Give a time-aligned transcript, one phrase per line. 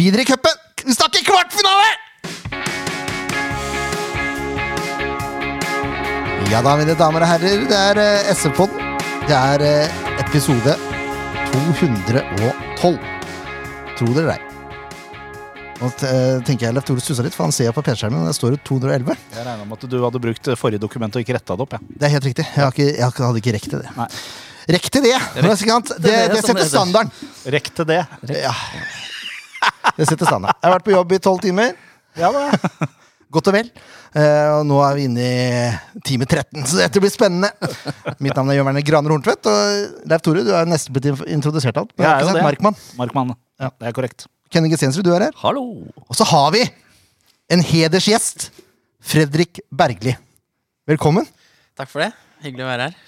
[0.00, 0.56] videre i cupen.
[0.84, 1.90] Vi snakker kvartfinale!
[6.50, 8.86] Ja da, mine damer og herrer, det er uh, SF-podden.
[9.28, 10.76] Det er uh, episode
[11.52, 12.96] 212.
[13.98, 14.46] Tro det eller ei.
[15.80, 18.36] Nå eh, tenker jeg Leif Tore stussa litt, for han ser på PC-skjermen, det der
[18.36, 19.14] står det 211.
[19.32, 21.76] Jeg regna med at du hadde brukt forrige dokument og ikke retta det opp.
[21.76, 21.80] Ja.
[21.88, 22.44] Det er helt riktig.
[22.44, 23.94] Jeg, har ikke, jeg hadde ikke rekt til det.
[23.96, 24.08] Nei.
[24.76, 25.16] Rekt til det!
[25.16, 27.30] Det, det, det, det som setter standarden.
[27.56, 28.02] Rekk til det.
[28.36, 28.52] Ja.
[29.96, 30.56] Det setter standarden.
[30.60, 31.74] Jeg har vært på jobb i tolv timer.
[32.18, 32.88] Ja, da.
[33.30, 33.68] Godt og vel.
[34.18, 37.52] Eh, og nå er vi inne i time 13, så dette blir spennende.
[38.18, 41.78] Mitt navn er Jørn Werner Graner Horntvedt, og Leif Tore, du er nesten blitt introdusert
[41.78, 41.92] alt.
[41.94, 42.46] Men Jeg jeg er jo det.
[42.48, 42.80] Markmann.
[42.98, 43.30] Markmann.
[43.62, 43.70] Ja.
[43.70, 44.26] Det er korrekt.
[44.50, 45.36] Kenny Gestensrud, du er her.
[45.44, 45.62] Hallo!
[46.08, 46.64] Og så har vi
[47.54, 48.48] en hedersgjest.
[49.00, 50.16] Fredrik Bergli.
[50.90, 51.24] Velkommen.
[51.78, 52.10] Takk for det.
[52.42, 52.98] Hyggelig å være her.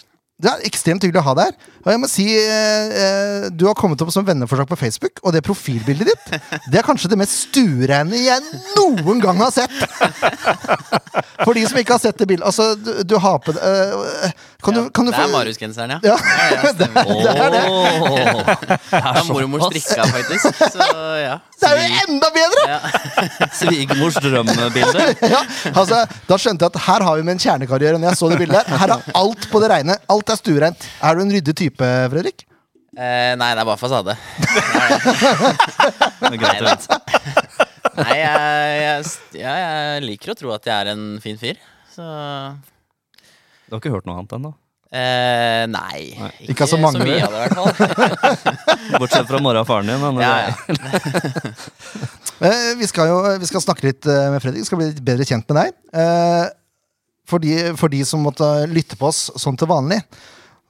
[0.42, 1.70] Det er ekstremt hyggelig å ha deg her.
[1.82, 5.32] Og jeg må si, eh, eh, Du har kommet opp som venneforslag på Facebook, og
[5.34, 8.40] det profilbildet ditt Det er kanskje det mest stuereine jeg
[8.76, 9.70] noen gang har sett.
[11.44, 12.46] For de som ikke har sett det bildet.
[12.46, 15.96] Altså, du, du har på det eh, Kan du, kan du det få er Marius-genseren,
[15.96, 16.12] ja.
[16.12, 16.16] Ja,
[16.54, 17.62] ja, det er det.
[18.92, 20.62] Det er mormor strikka, faktisk.
[20.74, 20.86] Så
[21.18, 21.38] ja.
[21.62, 22.62] Det er jo enda bedre!
[22.70, 22.78] ja.
[23.58, 25.06] Svigermors drømmebilde.
[25.30, 27.98] Ja, altså, da skjønte jeg at her har vi med en kjernekarriere.
[27.98, 29.98] Når jeg så det bildet her Her er alt på det reine.
[30.12, 30.80] Alt er stuereint.
[31.04, 32.38] Er du en ryddig type, Fredrik?
[32.92, 34.12] Eh, nei, det er bare fasade.
[36.32, 36.56] nei.
[37.92, 38.98] Nei, jeg, jeg,
[39.42, 41.56] ja, jeg liker å tro at jeg er en fin fyr.
[41.92, 42.02] Så
[43.68, 44.50] Du har ikke hørt noe annet ennå?
[44.92, 46.00] eh, Nei.
[46.52, 47.00] Ikke så mange.
[47.04, 47.72] mye av det, i hvert fall.
[49.00, 50.00] Bortsett fra mora og faren din.
[50.00, 50.52] men ja, ja.
[52.42, 54.64] Eh, vi, skal jo, vi skal snakke litt eh, med Fredrik.
[54.64, 55.70] Vi skal bli litt bedre kjent med deg.
[57.32, 60.02] For, de, for de som måtte lytte på oss sånn til vanlig,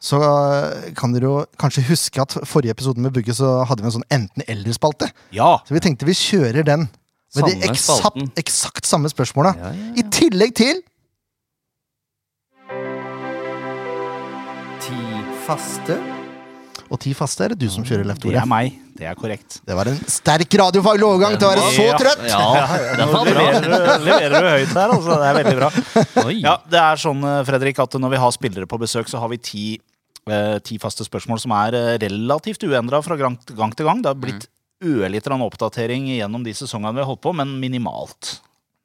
[0.03, 3.91] så eh, kan dere jo kanskje huske at forrige episode med Bugge så hadde vi
[3.91, 5.11] en sånn enten-eller-spalte.
[5.35, 5.57] Ja.
[5.67, 6.89] Så vi tenkte vi kjører den
[7.37, 9.55] med de eksakt, eksakt samme spørsmåla.
[9.59, 10.83] Ja, ja, I tillegg til
[14.83, 14.99] Ti
[15.47, 16.12] faste.
[16.93, 18.75] Og ti faste er det du som kjører, Leif Det er meg.
[18.99, 19.61] Det er korrekt.
[19.65, 22.27] Det var en sterk radiofaglig overgang til å være så trøtt!
[22.29, 23.07] Ja, ja.
[23.09, 25.17] Nå leverer, du- leverer du høyt her, altså.
[25.23, 25.71] Det er veldig bra.
[26.37, 29.33] Ja, det er sånn, eh, Fredrik, at når vi har spillere på besøk, så har
[29.33, 29.65] vi ti,
[30.29, 34.03] eh, ti faste spørsmål som er eh, relativt uendra fra gang, til gang.
[34.05, 34.47] Det har blitt
[34.85, 38.37] ørlite grann oppdatering gjennom de sesongene vi har holdt på, men minimalt.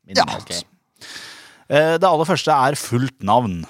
[0.07, 0.47] minimalt.
[0.47, 0.63] ok.
[1.69, 3.66] Eh, det aller første er fullt navn.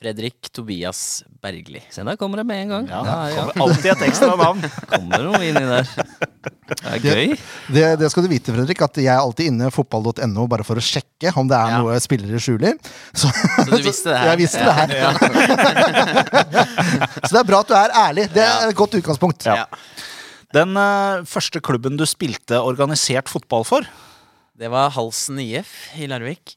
[0.00, 1.82] Fredrik Tobias Bergli.
[1.92, 2.86] Se, der kommer det med en gang.
[2.88, 3.42] Ja, Ja, ja.
[3.52, 4.62] Kommer alltid et ekstra navn.
[4.94, 5.90] Kommer det noe inni der.
[6.70, 7.34] Det er gøy.
[7.74, 10.84] Det, det skal du vite, Fredrik, at jeg er alltid inne fotball.no bare for å
[10.84, 11.82] sjekke om det er Ja.
[11.84, 12.78] noe spillere skjuler.
[13.12, 14.30] Så, Så du visste det her?
[14.32, 14.88] Jeg visste det her.
[17.26, 18.24] Så det er bra at du er ærlig.
[18.32, 19.44] Det er et godt utgangspunkt.
[19.50, 19.66] Ja.
[20.56, 23.84] Den uh, første klubben du spilte organisert fotball for?
[24.60, 26.56] Det var Halsen IF i Larvik.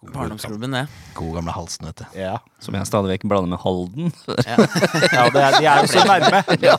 [0.00, 0.86] Barndomsklubben, det.
[1.14, 2.04] God gamle halsen, vet du.
[2.16, 4.12] Ja, Som jeg stadig vekk blander med Halden.
[4.48, 6.40] ja det er, De er jo så nærme.
[6.68, 6.76] ja.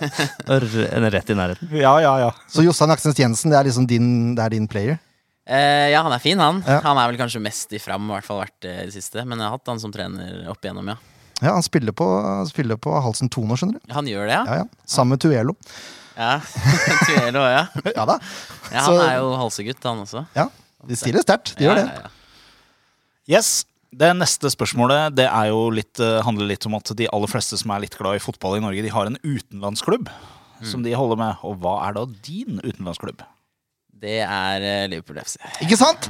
[1.13, 1.69] Rett i nærheten.
[1.77, 2.31] Ja, ja, ja.
[2.49, 4.97] Så Jostein Aksnes Jensen, det er liksom din, det er din player?
[5.45, 6.63] Eh, ja, han er fin, han.
[6.65, 6.79] Ja.
[6.85, 9.21] Han er vel kanskje mest i fram, i hvert fall vært det i det siste.
[9.25, 10.97] Men jeg har hatt han som trener opp igjennom, ja.
[11.41, 12.05] Ja, Han spiller på,
[12.49, 13.93] spiller på Halsen 2 nå, skjønner du.
[13.97, 14.41] Han gjør det, ja?
[14.45, 14.85] Ja, ja.
[14.85, 15.55] Sammen med Tuelo.
[16.17, 16.35] Ja,
[17.07, 17.63] Tuelo, ja.
[17.95, 18.17] Ja da.
[18.71, 18.81] ja.
[18.85, 20.25] Så- Han er jo halsegutt, han også.
[20.37, 20.47] Ja,
[20.89, 21.55] De stiller sterkt.
[21.57, 21.87] De gjør det.
[23.29, 23.65] Yes.
[23.91, 27.57] Det neste spørsmålet det er jo litt, eh, handler litt om at de aller fleste
[27.59, 30.07] som er litt glad i fotball i Norge, de har en utenlandsklubb
[30.63, 31.41] som de holder med.
[31.43, 33.19] Og hva er da din utenlandsklubb?
[34.01, 35.35] Det er eh, Liverpool FC.
[35.61, 36.07] Ikke sant?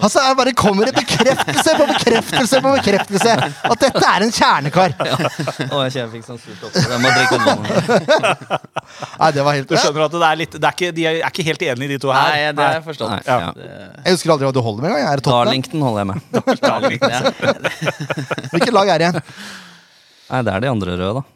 [0.00, 4.94] Altså, jeg bare kommer i bekreftelse på bekreftelse på bekreftelse at dette er en kjernekar.
[4.96, 6.78] Å, jeg kjenner jeg fikk sånn surt opp.
[6.80, 7.60] Jeg må drikke vann.
[9.20, 11.20] Nei, det var helt Du skjønner at det er litt, det er ikke, De er
[11.28, 12.32] ikke helt enige, de to her.
[12.32, 13.12] Nei, det har jeg forstått.
[13.12, 13.38] Nei, Ja.
[13.44, 13.52] ja.
[14.06, 15.12] Jeg husker aldri hva du holder med engang.
[15.12, 16.18] Er det Darlington holder jeg med.
[18.56, 19.22] Hvilket lag er det igjen?
[20.32, 21.35] Nei, det er de andre røde, da.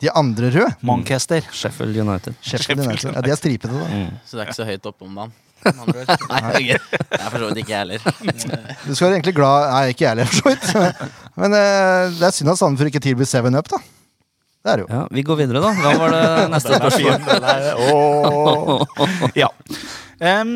[0.00, 0.72] De andre røde?
[0.86, 1.44] Manchester.
[1.52, 2.34] Sheffield United.
[2.40, 3.12] Sheffield United.
[3.12, 4.02] Ja, de er stripete, da.
[4.26, 5.32] Så det er ikke så høyt oppe om dagen.
[5.60, 6.78] Nei, det
[7.18, 8.00] er for så vidt ikke jeg heller.
[8.86, 10.64] Du skal være egentlig glad Nei, ikke jeg heller, for så vidt.
[11.40, 13.80] Men uh, det er synd at Sandefjord ikke tilbyr 7-up, da.
[14.60, 14.88] Det er det jo.
[14.92, 15.70] Ja, Vi går videre, da.
[15.76, 17.12] Hva var det neste spørsmål?
[19.36, 19.48] Ja.
[20.20, 20.54] Um,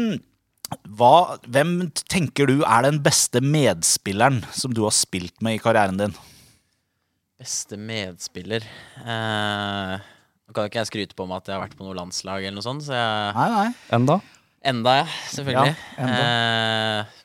[0.96, 1.14] hva,
[1.48, 1.74] hvem
[2.12, 6.14] tenker du er den beste medspilleren som du har spilt med i karrieren din?
[7.40, 9.94] Beste medspiller eh,
[10.44, 12.44] Nå kan jo ikke jeg skryte på meg at jeg har vært på noe landslag
[12.44, 13.66] eller noe sånt, så jeg Nei, nei.
[13.96, 14.18] Enda?
[14.64, 15.06] Enda, ja.
[15.34, 15.74] Selvfølgelig.
[15.98, 16.06] Ja,
[17.04, 17.20] Eh,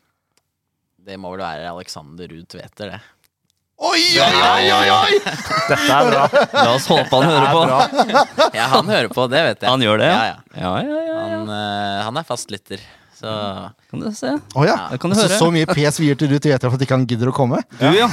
[1.09, 2.99] det må vel være Alexander Ruud Tveter, det.
[3.79, 5.19] Oi, oi, oi, oi, oi!
[5.23, 6.25] Dette er bra.
[6.65, 7.61] La oss håpe han hører på.
[8.57, 9.69] Ja, han hører på, det vet jeg.
[9.71, 10.09] Han gjør det?
[10.11, 10.35] Ja, ja.
[10.59, 11.21] ja, ja, ja, ja.
[11.37, 12.83] Han eh, han er fast lytter.
[13.19, 13.31] Så
[13.89, 14.29] Kan du se.
[14.55, 14.75] Oh, ja.
[14.91, 14.97] Ja.
[15.01, 15.37] kan du så, høre.
[15.41, 17.33] så mye pes vi gir til Ruth, vet jeg for at ikke han gidder å
[17.35, 17.57] komme.
[17.79, 18.05] Du, ja.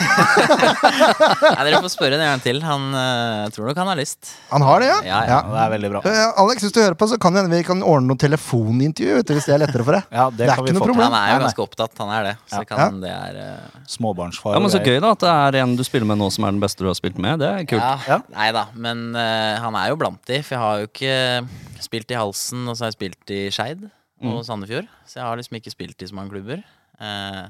[1.57, 2.59] Nei, dere får spørre en gang til.
[2.65, 4.33] Han uh, tror nok han har lyst.
[4.51, 4.97] Han har det, ja?
[5.07, 5.37] Ja, ja.
[5.37, 6.01] Ja, det er veldig bra.
[6.07, 9.19] Uh, Alex, hvis du hører på, så kan vi kan ordne noe telefonintervju.
[9.21, 10.09] Vet du, hvis det er lettere for deg.
[10.11, 11.05] Ja, det, Det er kan ikke vi noe problem.
[11.07, 12.35] Han er jo ganske opptatt, han er det.
[12.51, 12.69] Så Ja.
[12.73, 13.85] kan det er uh...
[13.93, 14.57] Småbarnsfar.
[14.57, 16.57] ja, men Så gøy da at det er en du spiller med nå som er
[16.57, 17.45] den beste du har spilt med.
[17.45, 17.85] Det er kult.
[17.85, 18.19] Ja, Ja.
[18.33, 20.41] Nei da, men han er jo blant de.
[20.43, 23.87] For jeg har jo ikke spilt i Halsen, og så har jeg spilt i Skeid
[24.25, 24.89] og Sandefjord.
[25.05, 26.63] Så jeg har liksom ikke spilt i så mange klubber.
[26.97, 27.43] Eh,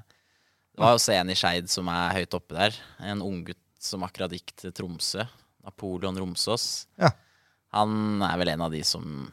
[0.76, 2.78] det var også en i Skeid som er høyt oppe der.
[3.12, 5.26] En unggutt som akkurat gikk til Tromsø.
[5.66, 6.86] Napoleon Romsås.
[7.00, 7.10] Ja.
[7.74, 9.28] Han er vel en av de som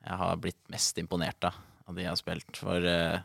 [0.00, 1.56] jeg har blitt mest imponert av.
[1.88, 2.52] Av de jeg har spilt.
[2.58, 3.20] For eh,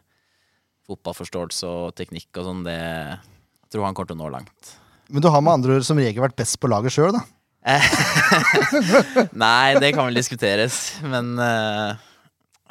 [0.89, 4.75] fotballforståelse og teknikk og sånn, det Jeg tror han kommer til å nå langt.
[5.09, 7.23] Men du har med andre ord som regel vært best på laget sjøl, da.
[9.45, 10.99] Nei, det kan vel diskuteres.
[11.05, 11.97] Men eh, jeg,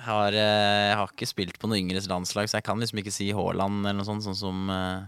[0.07, 3.15] har, eh, jeg har ikke spilt på noe yngres landslag, så jeg kan liksom ikke
[3.15, 5.05] si Haaland eller noe sånt, sånn som eh,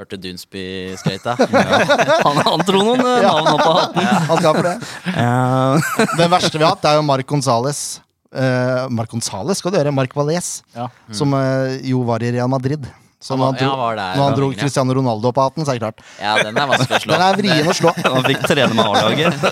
[0.00, 1.34] Hørte Dunsby skrøyta.
[2.24, 4.06] Han, han tror noen eh, navn opp av hatten.
[4.30, 4.76] Han skal for det.
[5.12, 6.06] Ja.
[6.22, 7.82] Den verste vi har hatt, er jo Mark Gonzales.
[8.30, 9.92] Uh, Mark Gonzales skal du gjøre.
[9.92, 10.48] Mark Valles.
[10.72, 10.86] Ja.
[11.12, 12.86] Som uh, jo var i Real Madrid.
[13.20, 14.46] Så når han dro, ja, der, når han dro.
[14.56, 16.00] Cristiano Ronaldo opp av hatten, så er det klart.
[16.16, 17.12] Ja, den er vanskelig å slå.
[17.18, 17.92] Den er vrien å slå.
[18.00, 19.42] han fikk trene med A-laget.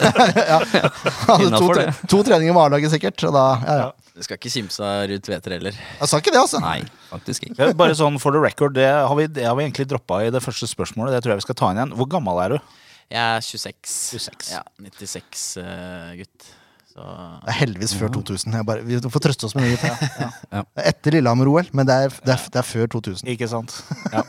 [1.26, 1.88] Han hadde to, det.
[2.09, 3.26] to treninger med A-laget, sikkert.
[3.29, 4.07] Og da, ja, ja.
[4.19, 5.76] Du skal ikke kimse av Ruud Tveter heller.
[5.79, 6.59] Jeg sa ikke det, altså.
[6.59, 6.81] Nei,
[7.12, 7.70] faktisk ikke.
[7.79, 10.43] Bare sånn for the record, det har vi, det har vi egentlig droppa i det
[10.43, 11.15] første spørsmålet.
[11.15, 11.94] Det tror jeg vi skal ta inn igjen.
[12.00, 12.73] Hvor gammel er du?
[13.15, 13.93] Jeg er 26.
[14.19, 14.50] 26.
[14.56, 16.50] Ja, 96-gutt.
[16.99, 17.06] Så
[17.44, 18.59] Det er heldigvis før 2000.
[18.59, 19.79] Jeg bare, vi får trøste oss med det.
[19.87, 20.11] Ja.
[20.19, 20.31] Ja.
[20.59, 20.67] ja.
[20.82, 23.31] er Etter Lillehammer-OL, men det er, det, er, det er før 2000.
[23.37, 23.79] Ikke sant?
[24.11, 24.26] Ja.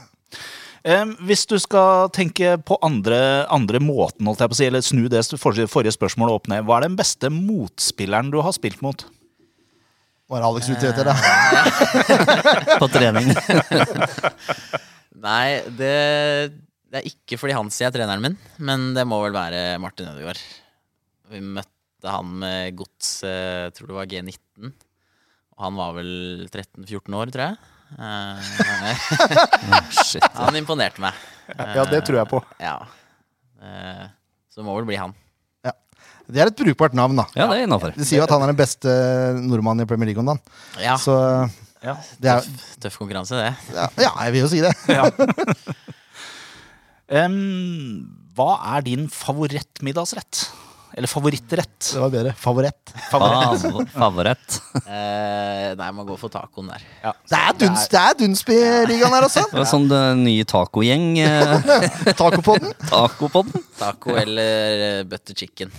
[0.79, 4.85] Um, hvis du skal tenke på andre, andre måten, holdt jeg på å si, eller
[4.85, 8.79] snu det forrige, forrige spørsmålet opp ned, hva er den beste motspilleren du har spilt
[8.85, 9.03] mot?
[10.29, 11.15] Var Alex ute etter det?
[12.79, 13.31] På trening.
[15.25, 15.93] Nei, det,
[16.89, 20.41] det er ikke fordi han sier treneren min, men det må vel være Martin Ødegaard.
[21.33, 24.69] Vi møtte han med gods, eh, jeg tror det var G19.
[25.57, 26.13] Og han var vel
[26.47, 27.57] 13-14 år, tror jeg.
[27.99, 28.37] Eh,
[30.05, 30.29] Shit.
[30.37, 31.17] han imponerte meg.
[31.57, 32.39] Ja, det tror jeg på.
[32.61, 32.77] Ja.
[33.65, 34.05] Eh,
[34.53, 35.17] Så det må vel bli han.
[36.29, 37.25] Det er et brukbart navn, da.
[37.35, 37.95] Ja, det er innenfor.
[37.97, 38.93] De sier jo at han er den beste
[39.41, 40.41] nordmannen i Premier League om dagen.
[40.83, 41.15] Ja, Så
[41.81, 41.95] Ja.
[42.19, 43.53] det er tøff, tøff konkurranse, det.
[43.73, 44.73] ja, ja, jeg vil jo si det.
[47.09, 48.07] um,
[48.39, 50.45] hva er din favorittmiddagsrett?
[50.97, 51.77] Eller favorittrett?
[51.93, 52.31] Det var bedre.
[52.35, 52.91] Favoritt.
[53.11, 53.61] Favoritt.
[53.61, 54.55] Fav Favoritt.
[54.89, 56.81] Eh, nei, man går for tacoen der.
[57.03, 57.11] Ja.
[57.29, 59.43] Det er, Duns, det er Dunsby-ligaen her også.
[59.51, 61.03] Det var sånn det nye tacogjeng.
[61.21, 62.73] Eh, Tacopodden.
[62.89, 63.63] Tacopodden.
[63.77, 65.69] Taco eller eh, butter chicken.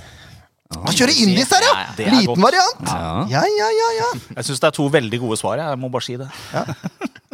[0.70, 1.72] Han kjører indisk der, ja!
[1.99, 2.43] Det er Liten godt.
[2.44, 2.82] variant.
[2.87, 3.40] Ja.
[3.43, 4.11] Ja, ja, ja.
[4.37, 5.58] Jeg syns det er to veldig gode svar.
[5.58, 6.28] Jeg må bare si det.
[6.55, 6.62] Ja.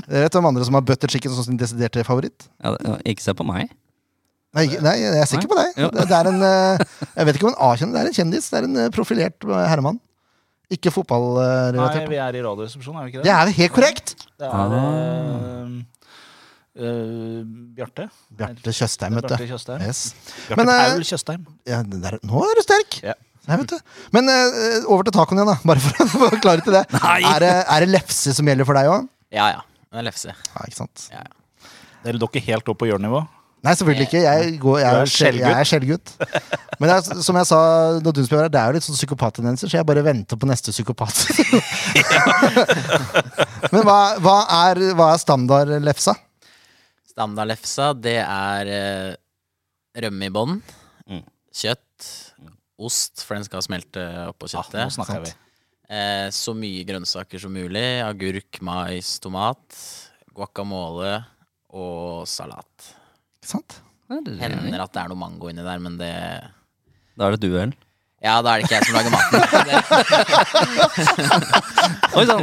[0.09, 2.47] vet hvem andre som har butter chicken som sin desiderte favoritt?
[2.65, 3.69] Ja, det- ikke se på meg.
[4.57, 5.69] Nei, ikke- nei, jeg er sikker på deg.
[5.77, 5.91] Ja.
[5.93, 6.79] Det det er en eh,
[7.17, 8.49] Jeg vet ikke om en A-kjendis, det er en kjendis.
[8.51, 10.01] Det er en eh, profilert eh, herremann.
[10.73, 12.09] Ikke Nei, fotballrelatert.
[12.09, 13.37] vi er i Radioresepsjonen, er vi ikke Det det?
[13.37, 14.15] er helt korrekt!
[14.41, 15.77] Det er eh,
[16.77, 17.43] eh,
[17.77, 18.09] Bjarte.
[18.37, 19.37] Bjarte Tjøstheim, vet du.
[19.53, 19.85] Tjøstheim.
[19.87, 20.03] Yes.
[20.49, 21.47] Bjarte Men, eh, Paul Tjøstheim.
[21.69, 22.99] Ja, der, nå er du sterk!
[23.05, 23.17] Ja.
[23.47, 23.79] Nei, vet du.
[24.17, 25.57] Men uh, over til tacoen igjen, da.
[25.71, 26.83] Bare for å forklare til det.
[26.99, 29.07] Er, det er det lefse som gjelder for deg òg?
[29.35, 29.63] Ja, ja.
[29.87, 30.35] Det er lefse.
[30.35, 31.07] Ja, ikke sant?
[31.15, 31.71] Ja, ja.
[32.07, 33.23] Dere dere helt opp på hjørnenivå?
[33.67, 34.21] Nei, selvfølgelig ikke.
[34.23, 36.13] Jeg, går, jeg, er skjell- jeg er skjellgutt.
[36.79, 37.61] Men det er, som jeg sa
[38.05, 40.75] da du spør, det er jo litt sånn psykopattendenser, så jeg bare venter på neste
[40.75, 41.25] psykopat.
[43.73, 44.37] Men hva, hva,
[44.69, 46.15] er, hva er standard lefsa?
[47.17, 49.15] Standardlefsa, det er eh,
[50.05, 50.59] rømme i bånn.
[51.09, 51.23] Mm.
[51.57, 52.09] Kjøtt.
[52.77, 54.75] Ost, for den skal smelte oppå kjøttet.
[54.77, 54.83] kjøttet.
[54.85, 55.33] nå snakker vi.
[55.97, 57.87] Eh, så mye grønnsaker som mulig.
[58.05, 59.79] Agurk, mais, tomat.
[60.37, 61.15] Guacamole
[61.73, 62.91] og salat.
[63.41, 63.79] Ikke sant?
[64.13, 66.13] Hender at det er noe mango inni der, men det
[67.17, 67.73] Da er det duell.
[68.27, 69.39] Ja, da er det ikke jeg som lager maten.
[69.67, 69.77] Det,
[72.19, 72.43] Oi sann!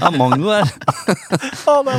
[0.00, 0.66] Ja, mango er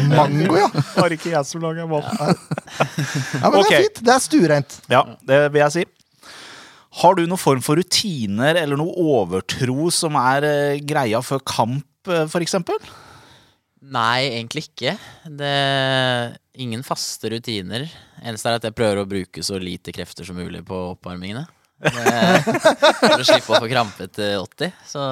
[0.09, 0.67] Mango, ja.
[0.97, 2.19] Har ikke jeg som lager maten.
[2.19, 3.69] ja men okay.
[3.69, 4.01] Det er fint.
[4.03, 4.77] Det er stuereint.
[4.91, 5.85] Ja, det vil jeg si.
[7.01, 11.83] Har du noen form for rutiner eller noe overtro som er eh, greia før kamp,
[12.07, 12.31] f.eks.?
[12.31, 12.79] for eksempel?
[13.85, 14.95] nei, egentlig ikke.
[15.29, 15.55] Det
[16.63, 17.83] Ingen faste rutiner.
[18.23, 21.43] Eneste er at jeg prøver å bruke så lite krefter som mulig på oppvarmingene.
[21.75, 24.75] For å slippe å få krampe til 80.
[24.87, 25.03] Så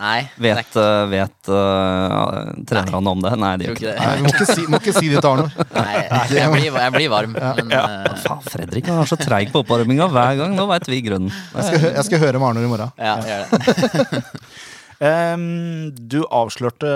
[0.00, 0.20] Nei.
[0.22, 3.32] er Vet, uh, vet uh, trenerne om det?
[3.40, 3.96] Nei, de gjør ikke det.
[3.98, 5.50] Nei, vi må ikke si, må ikke si det til Arnor.
[5.74, 5.94] Nei,
[6.36, 10.10] jeg blir, jeg blir varm, men eh, Faen, Fredrik han er så treig på oppvarminga
[10.12, 10.56] hver gang.
[10.56, 11.32] Nå veit vi grunnen.
[11.56, 12.94] Jeg skal, jeg skal høre med Arnor i morgen.
[13.00, 14.24] ja, gjør det.
[15.00, 16.88] Ehm, du avslørte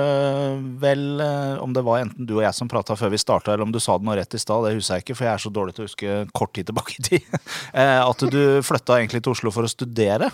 [0.83, 3.65] vel eh, om det var enten du og jeg som prata før vi starta, eller
[3.65, 5.45] om du sa det noe rett i stad, det husker jeg ikke, for jeg er
[5.47, 7.31] så dårlig til å huske kort tid tilbake i tid.
[7.75, 10.29] Eh, at du flytta egentlig til Oslo for å studere.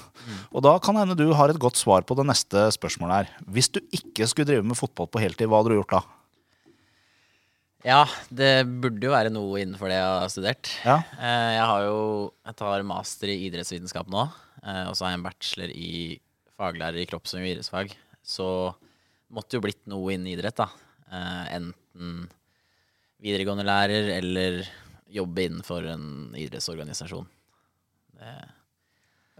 [0.53, 3.31] Og da kan hende du har et godt svar på det neste spørsmålet her.
[3.55, 6.03] Hvis du ikke skulle drive med fotball på heltid, hva hadde du gjort da?
[7.87, 8.51] Ja, det
[8.83, 10.73] burde jo være noe innenfor det jeg har studert.
[10.85, 10.99] Ja.
[11.17, 12.01] Eh, Jeg har jo
[12.45, 14.27] Jeg tar master i idrettsvitenskap nå,
[14.67, 15.95] eh, og så har jeg en bachelor i
[16.61, 17.95] faglærer i kropps- og idrettsfag.
[18.23, 18.47] Så
[19.33, 20.69] måtte jo blitt noe innen idrett, da.
[21.11, 22.29] Eh, Enten
[23.21, 24.63] videregående lærer eller
[25.11, 26.07] jobbe innenfor en
[26.39, 27.27] idrettsorganisasjon.
[28.21, 28.33] Det,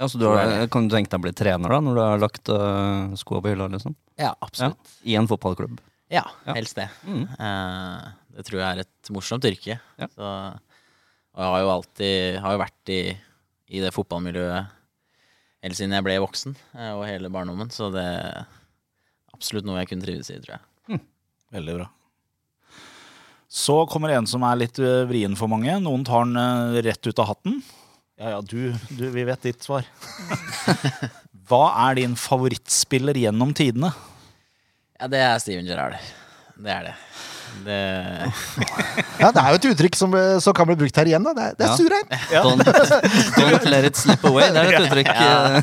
[0.01, 2.21] Ja, så du har, kan du tenke deg å bli trener da, når du har
[2.23, 3.67] lagt uh, skoa på hylla?
[3.69, 3.93] liksom?
[4.17, 4.93] ja, Ja, absolutt.
[5.05, 5.79] I en fotballklubb.
[6.11, 6.55] Ja, Ja.
[6.57, 6.87] helst det.
[7.05, 7.27] Mm.
[7.37, 9.77] Uh, det tror jeg er et morsomt yrke.
[10.01, 10.09] Ja.
[10.09, 10.31] Så,
[11.37, 13.01] og jeg har jo alltid har jo vært i,
[13.77, 14.73] i det fotballmiljøet
[15.65, 17.71] helt siden jeg ble voksen, eh, og hele barndommen.
[17.75, 18.45] Så det er
[19.35, 21.01] absolutt noe jeg kunne trives i, tror jeg.
[21.51, 21.89] Veldig bra.
[23.51, 25.75] Så kommer en som er litt eh, vrien for mange.
[25.83, 27.59] Noen tar den eh, rett ut av hatten.
[28.21, 29.87] Ja ja, du, du vi vet ditt svar.
[31.51, 33.91] Hva er din favorittspiller gjennom tidene?
[35.01, 35.97] Ja, det er Steven Gerrard.
[36.61, 36.95] Det er det.
[37.65, 37.79] Det
[39.21, 41.23] Ja, det er jo et uttrykk som, eh, som kan bli brukt her igjen.
[41.27, 41.77] da Det er, det er Ja.
[41.77, 42.07] surrein.
[42.47, 42.63] Don't,
[43.37, 44.49] don't let it slip away.
[44.51, 45.11] Det er et uttrykk.
[45.11, 45.61] eh,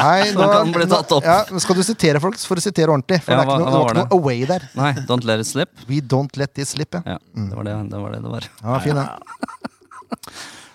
[0.00, 1.24] Nei, Som kan bli tatt opp.
[1.24, 3.22] Ja, skal du sitere folk, så får du sitere ordentlig.
[3.22, 4.04] For Ja, det er ikke noe, var var det?
[4.10, 4.68] noe away der.
[4.74, 5.70] Nei, don't let it slip.
[5.88, 6.94] We don't let it slip.
[6.94, 7.02] Ja.
[7.06, 8.10] Ja, det var det det var.
[8.16, 8.48] Det det var.
[8.64, 9.08] Ja, fin, ja.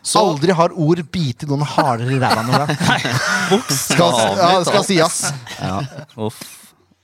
[0.04, 2.66] Så, Aldri har ord bitt noen hardere i ræva enn Ola.
[3.70, 5.20] Skal, ja, skal sies.
[5.62, 5.76] Ja,
[6.18, 6.40] uff.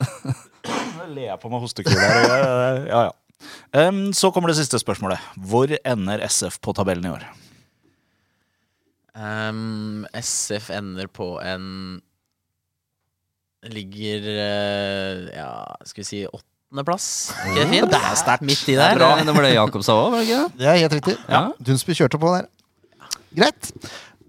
[0.02, 2.88] Nå ler jeg på meg hostekule her.
[2.90, 3.12] Ja, ja.
[3.76, 5.22] Em, så kommer det siste spørsmålet.
[5.38, 7.26] Hvor ender SF på tabellen i år?
[9.18, 12.02] Um, SF ender på en
[13.68, 15.48] Ligger uh, ja,
[15.90, 17.08] skal vi si åttendeplass.
[17.50, 17.90] Ikke det fint?
[17.92, 18.46] det er sterkt.
[18.46, 19.00] Midt i der.
[19.02, 20.60] Det, det var det Jakob sa òg, var det ikke det?
[20.62, 21.16] Det er helt riktig.
[21.26, 21.42] Ja.
[21.68, 22.46] Dunsby kjørte på der.
[23.36, 23.72] Greit.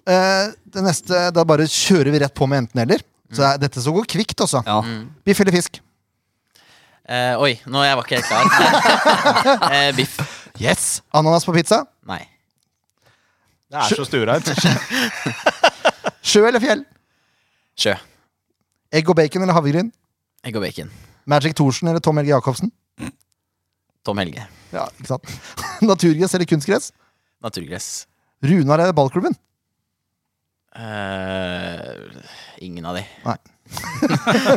[0.08, 3.04] Uh, det neste, Da bare kjører vi rett på med enten-eller.
[3.36, 4.64] Så er dette så går kvikt, også.
[4.66, 4.80] Ja.
[5.28, 5.82] Biff eller fisk?
[7.08, 9.70] Eh, oi, nå jeg var ikke helt klar.
[9.74, 10.18] eh, biff.
[10.60, 11.00] Yes.
[11.16, 11.80] Ananas på pizza?
[12.08, 12.20] Nei.
[13.68, 14.48] Det er så stuereint.
[16.28, 16.84] Sjø eller fjell?
[17.78, 17.94] Sjø.
[18.92, 19.88] Egg og bacon eller havregryn?
[20.44, 20.92] Egg og bacon.
[21.28, 22.72] Magic Thorsen eller Tom Helge Jacobsen?
[24.04, 24.44] Tom Helge.
[24.72, 25.36] Ja, ikke sant?
[25.88, 26.92] Naturgress eller kunstgress?
[27.44, 27.90] Naturgress.
[28.44, 29.36] Runar eller ballklubben?
[30.76, 31.92] Eh,
[32.64, 33.04] ingen av de.
[33.24, 33.38] Nei.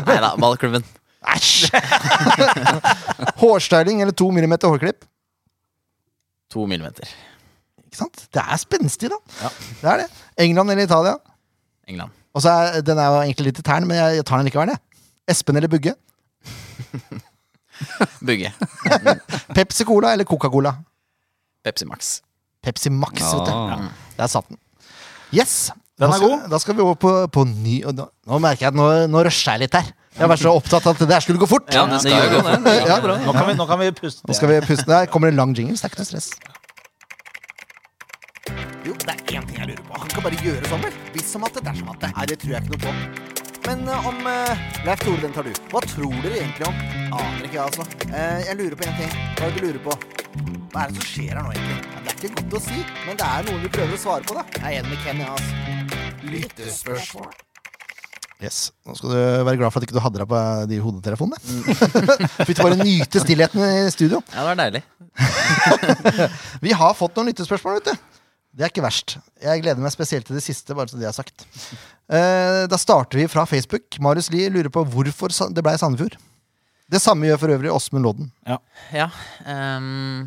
[0.08, 0.84] Nei da, ballklubben.
[1.22, 1.70] Æsj!
[3.42, 5.06] Hårstyling eller to millimeter hårklipp?
[6.52, 7.08] To millimeter.
[7.86, 8.24] Ikke sant?
[8.34, 9.20] Det er spenstig, da.
[9.82, 10.08] Det er det.
[10.42, 11.18] England eller Italia?
[11.88, 12.12] England.
[12.34, 14.50] Og så er, Den er jo egentlig litt i tærne, men jeg, jeg tar den
[14.50, 14.74] likevel.
[14.74, 14.82] jeg.
[15.32, 15.94] Espen eller Bugge?
[18.28, 18.52] Bugge.
[19.58, 20.74] Pepsi Cola eller Coca-Cola?
[21.64, 22.22] Pepsi Max.
[22.64, 23.52] Pepsi Max, vet du.
[23.52, 23.78] Ja.
[24.18, 24.58] Der satt den.
[25.34, 25.72] Yes.
[26.02, 26.48] Den er god.
[26.50, 29.54] da skal vi over på, på ny nå, nå merker jeg at nå, nå rusher
[29.54, 29.92] jeg litt her.
[30.20, 31.70] Jeg var så opptatt av at det der skulle gå fort.
[31.74, 32.74] Ja, det skal jo gå det.
[32.88, 32.98] Ja.
[32.98, 33.26] er.
[33.26, 34.26] Nå kan vi, nå kan vi puste.
[34.28, 34.86] Nå skal vi puste.
[34.90, 36.30] Der kommer det en lang jingle, så det er ikke noe stress.
[38.86, 40.02] Jo, det er én ting jeg lurer på.
[40.04, 40.98] Han kan bare gjøre sånn, vel?
[41.16, 42.12] Hvis som at det, dersom at det.
[42.18, 42.92] Nei, det tror jeg ikke noe på.
[43.68, 45.52] Men uh, om uh, Leif Tore, den tar du.
[45.72, 46.82] Hva tror dere egentlig om?
[47.14, 47.86] Aner ikke, jeg, altså.
[48.10, 49.14] Uh, jeg lurer på én ting.
[49.38, 50.00] Hva er det du lurer på?
[50.74, 51.78] Hva er det som skjer her nå, egentlig?
[51.94, 54.40] Det er ikke godt å si, men det er noen vi prøver å svare på,
[54.40, 54.48] da.
[54.58, 56.28] Jeg er enig med Ken, jeg, altså.
[56.34, 57.32] Lyttespørsmål.
[58.42, 58.72] Yes.
[58.90, 60.38] Nå skal du være glad for at ikke du hadde deg på
[60.72, 61.38] de hodetelefonene.
[62.48, 64.24] Fikk du bare nyte stillheten i studio.
[64.34, 64.82] Ja, det var deilig.
[66.66, 68.10] Vi har fått noen lyttespørsmål, vet du.
[68.52, 69.16] Det er ikke verst.
[69.40, 71.46] Jeg gleder meg spesielt til det siste, bare så det er sagt.
[72.12, 73.96] Eh, da starter vi fra Facebook.
[74.04, 76.18] Marius Lie lurer på hvorfor det blei Sandefjord.
[76.92, 78.32] Det samme gjør for øvrig Åsmund Lodden.
[78.92, 79.08] Ja.
[79.48, 80.26] ehm,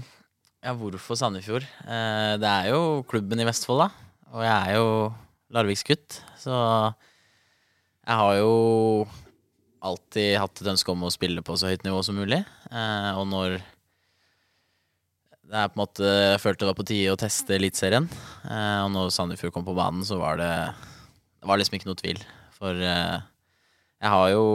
[0.65, 1.67] ja, hvorfor Sandefjord?
[1.85, 3.91] Eh, det er jo klubben i Vestfold, da.
[4.33, 4.87] Og jeg er jo
[5.53, 6.55] Larviks gutt, så
[8.05, 8.55] jeg har jo
[9.85, 12.41] alltid hatt et ønske om å spille på så høyt nivå som mulig.
[12.71, 13.59] Eh, og når
[15.45, 18.09] det er på en måte Jeg følte det var på tide å teste Eliteserien.
[18.49, 20.51] Eh, og når Sandefjord kom på banen, så var det
[21.41, 22.23] Det var liksom ikke noe tvil.
[22.57, 23.19] For eh,
[24.01, 24.47] jeg har jo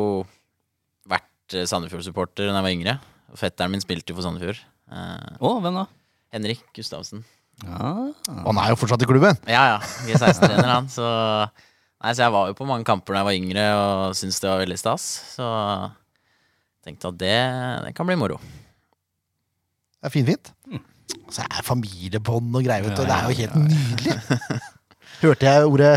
[1.10, 2.98] vært Sandefjord-supporter da jeg var yngre.
[3.38, 4.62] Fetteren min spilte jo for Sandefjord.
[4.89, 5.86] Eh, oh, hvem da?
[6.34, 7.24] Henrik Gustavsen.
[7.65, 8.10] Ja.
[8.10, 9.38] Og han er jo fortsatt i klubben.
[9.50, 9.79] Ja, ja.
[10.08, 10.89] G16-trener, han.
[10.91, 11.06] Så,
[12.03, 14.50] nei, så jeg var jo på mange kamper da jeg var yngre og syntes det
[14.51, 15.08] var veldig stas.
[15.36, 15.48] Så
[16.86, 17.38] tenkte at det,
[17.88, 18.39] det kan bli moro.
[20.00, 20.53] Det er finfint.
[21.20, 23.03] Og så er familiebånd og greier, vet du.
[23.03, 24.39] Det er jo helt nydelig.
[25.20, 25.96] Hørte jeg ordet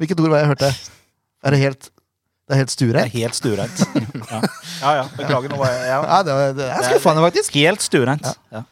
[0.00, 0.70] Hvilket ord var jeg hørte?
[1.44, 3.12] Er det helt Det er helt Det stuereint.
[3.12, 3.82] helt stuereint.
[4.26, 4.40] Ja.
[4.82, 5.52] ja ja, beklager.
[5.52, 5.98] Nå var jeg ja.
[6.02, 7.54] Ja, det, var, det er skuffende, faktisk.
[7.60, 8.26] Helt stuereint.
[8.52, 8.62] Ja.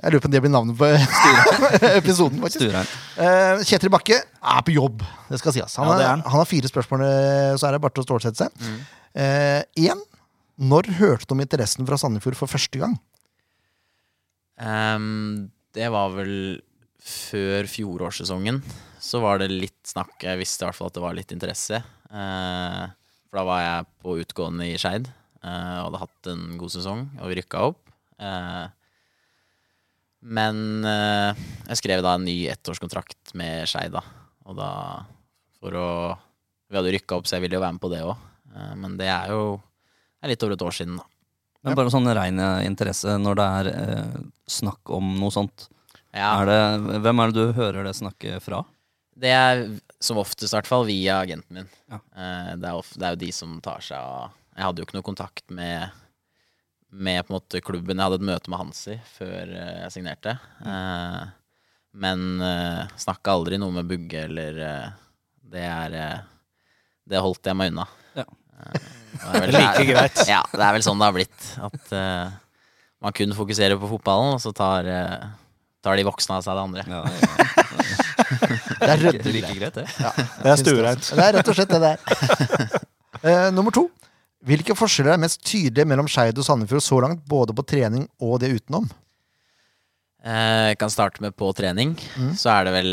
[0.00, 0.86] Jeg lurer på om det blir navnet på
[2.00, 2.40] episoden.
[2.40, 2.72] faktisk.
[3.20, 5.74] Eh, Kjetil Bakke er på jobb, det skal sies.
[5.76, 6.22] Han, Ja, er han.
[6.32, 8.70] har fire spørsmål, eh, så er det bare til å stålsette seg.
[9.76, 10.00] Én.
[10.60, 12.94] når hørte du om interessen fra Sandefjord for første gang?
[14.60, 16.34] Um, det var vel
[17.00, 18.60] før fjorårssesongen.
[19.00, 20.16] Så var det litt snakk.
[20.26, 21.80] Jeg visste i hvert fall at det var litt interesse.
[22.12, 22.90] Uh,
[23.30, 27.04] for da var jeg på utgående i Skeid eh, og hadde hatt en god sesong
[27.20, 27.78] og vi rykka opp.
[28.18, 28.64] Eh,
[30.20, 34.02] men eh, jeg skrev da en ny ettårskontrakt med Skeid, da.
[34.48, 34.72] Og da
[35.60, 35.88] for å
[36.70, 38.14] Vi hadde rykka opp, så jeg ville jo være med på det òg.
[38.54, 39.58] Eh, men det er jo
[40.20, 41.06] det er litt over et år siden, da.
[41.64, 45.66] Men bare sånn rein eh, interesse når det er eh, snakk om noe sånt.
[46.12, 46.34] Ja.
[46.40, 48.62] Er det, hvem er det du hører det snakket fra?
[49.20, 49.64] Det er
[50.00, 51.72] som oftest, i hvert fall, via agenten min.
[51.90, 51.98] Ja.
[52.56, 54.96] Det, er of, det er jo de som tar seg av Jeg hadde jo ikke
[54.96, 55.98] noe kontakt med,
[56.90, 57.96] med på en måte klubben.
[57.98, 60.36] Jeg hadde et møte med Hansi før eh, jeg signerte.
[60.66, 61.20] Eh,
[62.00, 64.90] men uh, snakka aldri noe med Bugge eller eh,
[65.50, 66.20] Det er eh,
[67.10, 67.86] Det holdt jeg meg unna.
[68.14, 68.22] Ja.
[68.62, 68.76] Eh,
[69.16, 70.20] det er vel- Like greit.
[70.30, 71.48] Ja, det er vel sånn det har blitt.
[71.66, 72.36] At eh,
[73.02, 75.26] man kun fokuserer på fotballen, og så tar, eh,
[75.82, 76.86] tar de voksne av seg det andre.
[76.86, 77.46] Ja, ja.
[78.80, 79.32] Det er ryddig.
[79.34, 79.84] like greit, det.
[79.90, 81.08] Det er stuereint.
[81.16, 81.98] Det er rett og slett det der.
[83.20, 83.82] Eh, nummer to.
[84.48, 88.38] Hvilke forskjeller er mest tydelige mellom Skeid og Sandefjord så langt, både på trening og
[88.40, 88.86] det utenom?
[90.24, 91.92] Eh, Jeg kan starte med på trening.
[92.16, 92.32] Mm.
[92.40, 92.92] Så er det vel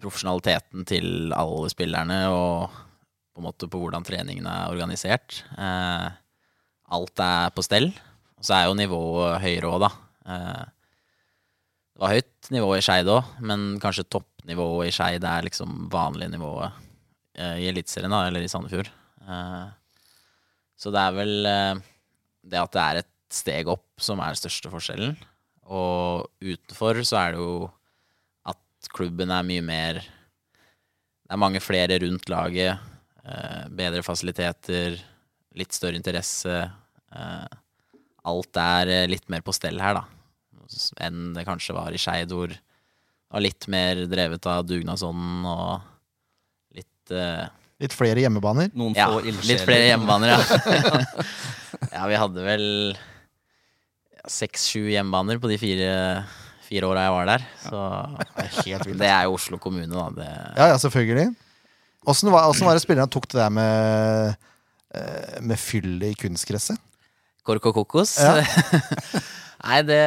[0.00, 2.68] profesjonaliteten til alle spillerne og
[3.32, 5.42] på en måte på hvordan treningen er organisert.
[5.56, 6.10] Eh,
[6.90, 7.88] alt er på stell.
[8.40, 9.90] Og så er jo nivået høyere òg, da.
[10.26, 10.62] Eh,
[11.96, 16.30] det var høyt nivå i Skeid òg, men kanskje toppnivået i Skeid er liksom vanlig
[16.32, 16.72] nivået
[17.36, 18.88] eh, i Eliteserien, eller i Sandefjord.
[19.28, 19.68] Eh,
[20.80, 21.80] så det er vel eh,
[22.50, 25.12] det at det er et steg opp som er den største forskjellen.
[25.70, 27.68] Og utenfor så er det jo
[28.48, 32.80] at klubben er mye mer Det er mange flere rundt laget.
[33.22, 34.96] Eh, bedre fasiliteter,
[35.54, 36.56] litt større interesse.
[37.12, 37.60] Eh,
[38.30, 40.02] alt er litt mer på stell her, da.
[41.04, 42.58] Enn det kanskje var i Skeid, hvor det
[43.30, 47.14] var litt mer drevet av dugnadsånden og litt
[47.80, 48.68] Litt flere hjemmebaner.
[48.76, 49.48] Noen ja, få ildsjeler.
[49.54, 50.40] litt flere hjemmebaner, ja.
[51.96, 52.64] ja, vi hadde vel
[54.28, 55.92] seks-sju hjemmebaner på de fire,
[56.66, 57.46] fire åra jeg var der.
[57.64, 57.84] Så
[58.66, 58.98] Helt vilt.
[59.00, 60.08] det er jo Oslo kommune, da.
[60.18, 61.30] Det, Ja, ja, selvfølgelig.
[62.10, 64.36] Åssen var, var det spillerne tok det der med,
[64.96, 66.80] eh, med fyllet i kunstgresset?
[67.44, 68.18] Kork og kokos.
[68.20, 68.44] Ja.
[69.66, 70.02] Nei, det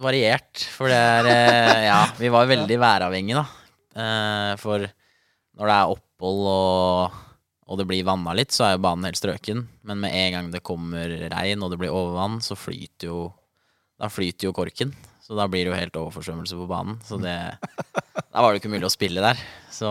[0.00, 0.62] variert.
[0.76, 3.66] For det er eh, Ja, vi var veldig væravhengige, da.
[4.00, 7.18] Eh, For når det er opphold og,
[7.70, 9.64] og det blir vanna litt, så er jo banen helt strøken.
[9.88, 13.20] Men med en gang det kommer regn og det blir overvann, så flyter jo
[14.00, 14.94] Da flyter jo korken.
[15.20, 17.00] Så da blir det jo helt overforsvømmelse på banen.
[17.04, 17.36] Så det
[18.32, 19.38] Da var det ikke mulig å spille der.
[19.70, 19.88] Så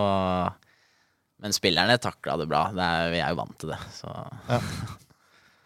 [1.39, 2.69] Men spillerne takla det bra.
[2.73, 3.79] Det er, vi er jo vant til det.
[3.95, 4.13] Så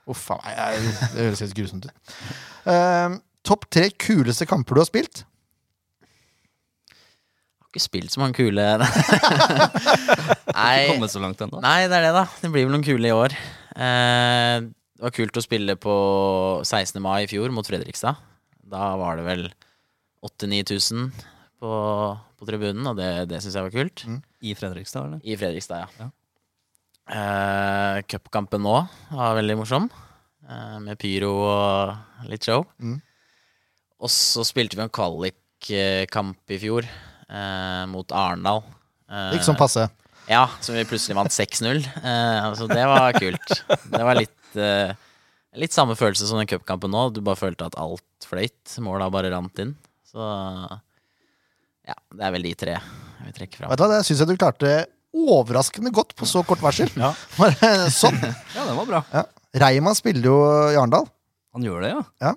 [0.03, 0.83] Uff a meg,
[1.15, 2.15] det høres helt grusomt ut.
[2.67, 5.23] Uh, Topp tre kuleste kamper du har spilt?
[7.73, 8.61] Ikke spilt så mange kule
[10.53, 11.59] Ikke kommet så langt ennå.
[11.63, 12.23] nei, det er det, da.
[12.43, 13.33] Det blir vel noen kule i år.
[13.73, 15.95] Eh, det var kult å spille på
[16.63, 17.01] 16.
[17.03, 18.19] mai i fjor mot Fredrikstad.
[18.73, 19.45] Da var det vel
[20.23, 21.09] 8000-9000
[21.63, 21.71] på,
[22.39, 24.05] på tribunen, og det, det syns jeg var kult.
[24.43, 25.23] I Fredrikstad, eller?
[25.25, 26.05] I Fredrikstad, ja.
[26.05, 26.11] Ja.
[27.13, 28.77] Eh, Cupkampen nå
[29.11, 29.89] var veldig morsom.
[30.47, 32.63] eh, med pyro og litt show.
[32.79, 33.01] Mm.
[34.03, 36.87] Og så spilte vi en kvalikkamp i fjor
[37.29, 38.63] eh, mot Arendal.
[39.09, 39.87] Eh, Ikke sånn passe.
[40.29, 41.83] Ja, som vi plutselig vant 6-0.
[41.83, 43.55] Eh, så det var kult.
[43.91, 44.93] Det var litt, eh,
[45.59, 47.09] litt samme følelse som den cupkampen nå.
[47.13, 48.77] Du bare følte at alt fløyt.
[48.85, 49.75] Måla bare rant inn.
[50.07, 50.23] Så
[51.83, 53.69] ja, det er vel de tre fram.
[53.71, 54.73] Vet du hva, Det syns jeg du klarte
[55.13, 56.89] overraskende godt på så kort varsel.
[56.97, 57.11] Ja.
[57.39, 58.17] Bare sånn.
[58.55, 59.03] Ja, det var bra.
[59.13, 59.25] Ja.
[59.63, 60.37] Reima spiller jo
[60.71, 61.05] i Arendal.
[61.53, 62.01] Han gjør det, ja.
[62.25, 62.33] Ja.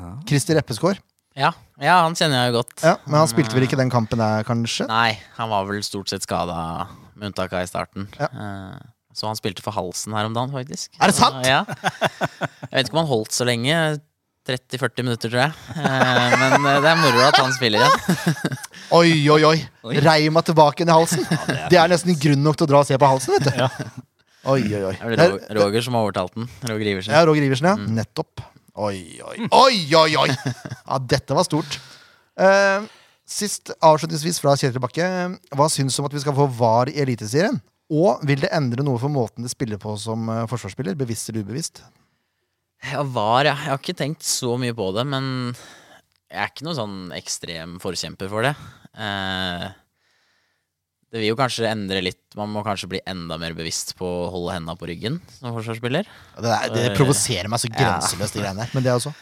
[0.00, 0.10] Ja.
[0.28, 0.98] Christer Eppeskår.
[1.38, 2.74] Ja, ja, han kjenner jeg jo godt.
[2.82, 4.86] Ja, men han spilte vel ikke den kampen der, kanskje?
[4.90, 8.08] Nei, han var vel stort sett skada, med unntak av i starten.
[8.18, 8.26] Ja.
[8.34, 8.80] Eh,
[9.14, 10.90] Så han spilte for halsen her om dagen, faktisk.
[11.00, 11.40] Er det sant?
[11.46, 11.64] Ja.
[11.66, 13.98] Jeg vet ikke om han holdt så lenge.
[14.48, 15.52] 30-40 minutter, tror jeg.
[15.76, 18.36] Eh, Men eh, det er moro at han spiller igjen.
[19.00, 19.58] Oi, oi, oi!
[20.02, 21.26] Reima tilbake inn i halsen.
[21.70, 24.06] det er nesten grunn nok til å dra og se på halsen, vet du.
[24.50, 24.94] Oi, oi, oi.
[24.96, 26.48] Det er vel er- Roger som har overtalt den.
[26.70, 27.12] Roger Iversen.
[27.14, 27.76] Ja, Roger Iversen, ja.
[28.00, 28.40] Nettopp.
[28.78, 30.30] Oi, oi, oi, oi, oi!
[30.90, 31.78] Ja, dette var stort.
[32.38, 32.86] Eh,
[33.26, 35.06] sist, avslutningsvis fra Kjetil Bakke.
[35.56, 37.58] Hva syns du om at vi skal få VAR i Eliteserien?
[37.90, 40.98] Og vil det endre noe for måten det spiller på som eh, forsvarsspiller?
[40.98, 41.82] Bevisst eller ubevisst?
[42.92, 43.56] Ja, var, ja.
[43.58, 45.26] Jeg har ikke tenkt så mye på det, men
[46.30, 48.54] jeg er ikke noen sånn ekstrem forkjemper for det.
[48.94, 49.66] Eh,
[51.10, 52.20] det vil jo kanskje endre litt.
[52.38, 56.06] Man må kanskje bli enda mer bevisst på å holde hendene på ryggen som forsvarsspiller.
[56.38, 58.70] Det, er, det provoserer meg så grenseløst, de greiene der.
[58.76, 59.12] Men det også.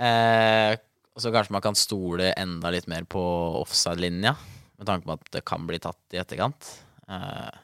[0.00, 0.72] Eh,
[1.16, 3.20] og så kanskje man kan stole enda litt mer på
[3.62, 4.34] offside-linja,
[4.76, 6.72] med tanke på at det kan bli tatt i etterkant.
[7.08, 7.62] Eh,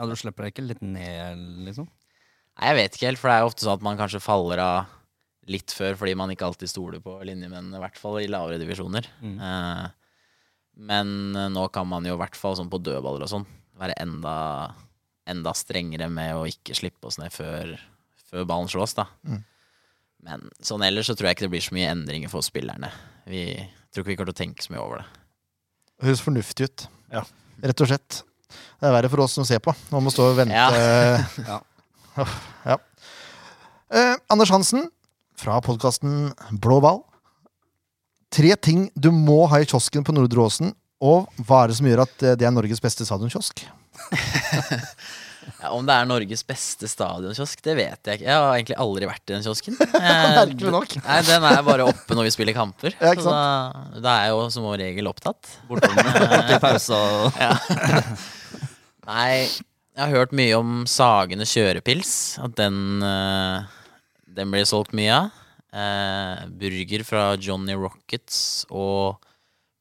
[0.00, 1.84] Ja, Du slipper deg ikke litt ned, liksom?
[2.56, 4.60] Nei, jeg vet ikke helt, for det er jo ofte sånn at man kanskje faller
[4.64, 4.96] av
[5.50, 9.08] litt før fordi man ikke alltid stoler på linjemennene, i hvert fall i lavere divisjoner.
[9.20, 9.34] Mm.
[9.44, 9.84] Eh,
[10.80, 13.46] men eh, nå kan man jo i hvert fall sånn på dødballer og sånn
[13.80, 14.34] være enda,
[15.28, 17.76] enda strengere med å ikke slippe oss ned før,
[18.28, 19.06] før ballen slås, da.
[19.24, 19.40] Mm.
[20.26, 22.90] Men sånn ellers så tror jeg ikke det blir så mye endringer for spillerne.
[23.28, 23.44] Vi
[23.88, 25.06] tror ikke vi kommer til å tenke så mye over det.
[25.96, 26.86] Det høres fornuftig ut.
[27.12, 27.24] Ja.
[27.64, 28.20] Rett og slett.
[28.50, 29.72] Det er verre for oss som ser på.
[29.92, 30.56] Man må stå og vente.
[30.56, 31.60] Ja.
[32.70, 32.76] ja.
[33.90, 34.90] Eh, Anders Hansen
[35.40, 37.02] fra podkasten Blå ball.
[38.30, 41.88] Tre ting du må ha i kiosken på Nordre Åsen, og hva er det som
[41.88, 43.64] gjør at eh, det er Norges beste stadionkiosk?
[45.60, 48.26] Ja, om det er Norges beste stadionkiosk, det vet jeg ikke.
[48.26, 49.76] Jeg har egentlig aldri vært i den kiosken.
[49.96, 50.94] Merkelig nok.
[51.04, 52.94] Nei, Den er bare oppe når vi spiller kamper.
[53.00, 55.50] Ja, ikke så da, da er jeg jo som regel opptatt.
[55.68, 55.96] Bortom,
[56.32, 57.40] borti pausa og
[59.10, 62.14] Nei, jeg har hørt mye om Sagene kjørepils.
[62.44, 63.68] At den, eh,
[64.38, 65.39] den blir solgt mye av.
[65.70, 69.20] Eh, burger fra Johnny Rockets og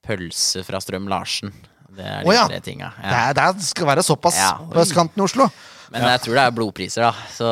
[0.05, 1.53] pølse fra Strøm Larsen.
[1.89, 2.45] Det er de oh, ja.
[2.47, 2.91] tre tinga.
[2.99, 3.23] Det, Ja.
[3.33, 4.51] er, det skal være såpass Ja.
[4.61, 5.49] på østkanten i Oslo.
[5.89, 7.13] Men jeg tror det er blodpriser, da.
[7.33, 7.49] Så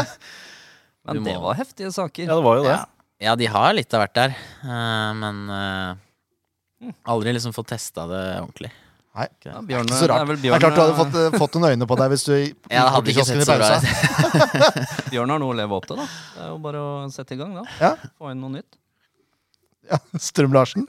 [1.08, 2.28] Men det var heftige saker.
[2.28, 2.76] Ja, det var jo det.
[2.76, 2.84] ja.
[3.30, 4.36] ja, de har litt av hvert der.
[4.60, 8.70] Uh, men uh, aldri liksom fått testa det ordentlig.
[9.10, 10.28] Nei, Ja, det er ikke så rart.
[10.28, 12.12] det er Bjørn, Det er klart du hadde fått, uh, fått noen øyne på deg
[12.12, 12.34] hvis du
[12.70, 15.08] Ja, hadde ikke kiosken i sett så bra pausa.
[15.12, 16.04] Bjørn har noe å leve opp til, da.
[16.36, 17.64] Det er jo bare å sette i gang, da.
[17.82, 17.90] Ja.
[18.20, 18.78] Få inn noe nytt.
[19.90, 20.84] Ja, Strøm-Larsen.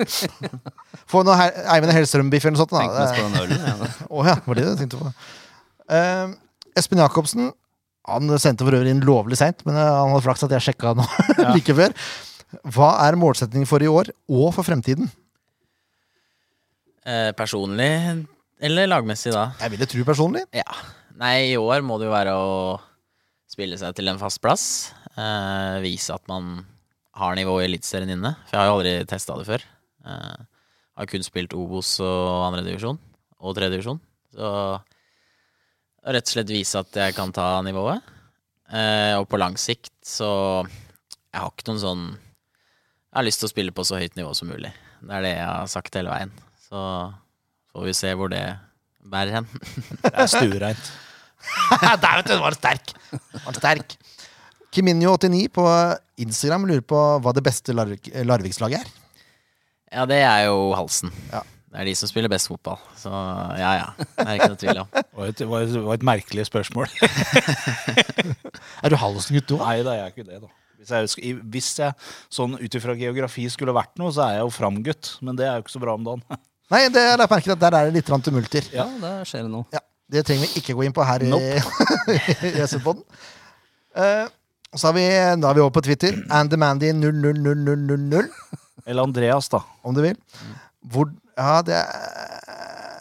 [1.11, 2.75] Få noe her, Eivind Hellstrøm-biff eller noe sånt.
[2.75, 3.07] Tenk Da.
[3.07, 3.65] mest på den ølen.
[3.65, 3.89] Ja.
[4.11, 5.13] oh, ja, var det det du tenkte på?
[5.89, 6.35] Uh,
[6.77, 7.49] Espen Jacobsen
[8.11, 10.93] Han sendte for øvrig inn lovlig seint, men eh, han hadde flaks at jeg sjekka
[10.97, 11.03] nå
[11.55, 11.93] like før.
[12.73, 15.09] Hva er målsettingen for i år og for fremtiden?
[17.05, 17.91] Eh, personlig
[18.61, 19.47] eller lagmessig, da?
[19.63, 20.43] Jeg ville tro personlig.
[20.53, 20.67] Ja.
[21.17, 22.51] Nei, i år må det jo være å
[23.49, 24.65] spille seg til en fast plass.
[25.17, 26.59] Eh, vise at man
[27.17, 28.35] har nivå i Eliteserien inne.
[28.47, 29.65] For jeg har jo aldri testa det før.
[30.05, 30.45] Eh,
[31.01, 32.99] har kun spilt Obos og andredivisjon
[33.41, 33.99] og tredjedivisjon.
[34.37, 34.51] Så
[36.05, 38.05] rett og slett vise at jeg kan ta nivået.
[38.71, 43.49] Eh, og på lang sikt så Jeg har ikke noen sånn Jeg har lyst til
[43.49, 44.71] å spille på så høyt nivå som mulig.
[45.01, 46.31] Det er det jeg har sagt hele veien.
[46.71, 46.81] Så
[47.75, 48.43] får vi se hvor det
[49.11, 49.47] bærer hen.
[50.05, 50.91] Det er stuereint.
[51.81, 52.33] Der, vet du!
[52.35, 52.93] Den var sterk!
[53.43, 53.95] Var sterk.
[54.71, 55.65] Kiminio89 på
[56.23, 58.91] Instagram lurer på hva det beste Larvik- Larvikslaget er.
[59.91, 61.11] Ja, det er jo halsen.
[61.33, 61.41] Ja.
[61.71, 62.79] Det er de som spiller best fotball.
[62.99, 63.11] Så
[63.59, 63.89] ja, ja.
[63.99, 64.89] Det er ikke noe tvil om.
[64.95, 66.87] Det var et, var et, var et merkelig spørsmål.
[68.81, 69.63] Er du Halsen-gutt, du òg?
[69.65, 70.49] Nei, det er jeg ikke det, da.
[70.81, 71.93] Hvis jeg, hvis jeg
[72.33, 75.11] sånn ut ifra geografi skulle vært noe, så er jeg jo framgutt.
[75.25, 76.23] Men det er jo ikke så bra om dagen.
[76.71, 78.67] Nei, det er merket at der er det litt grann tumulter.
[78.73, 79.65] Ja, der skjer det noe.
[79.75, 79.81] Ja,
[80.11, 83.03] Det trenger vi ikke gå inn på her i, i SV-podden.
[83.95, 84.27] Eh,
[84.75, 85.03] så har vi,
[85.43, 86.15] da er vi over på Twitter.
[86.31, 88.29] Andemandy00000.
[88.87, 89.59] Eller Andreas, da.
[89.83, 90.17] om du vil.
[90.91, 92.99] Hvor Ja, det er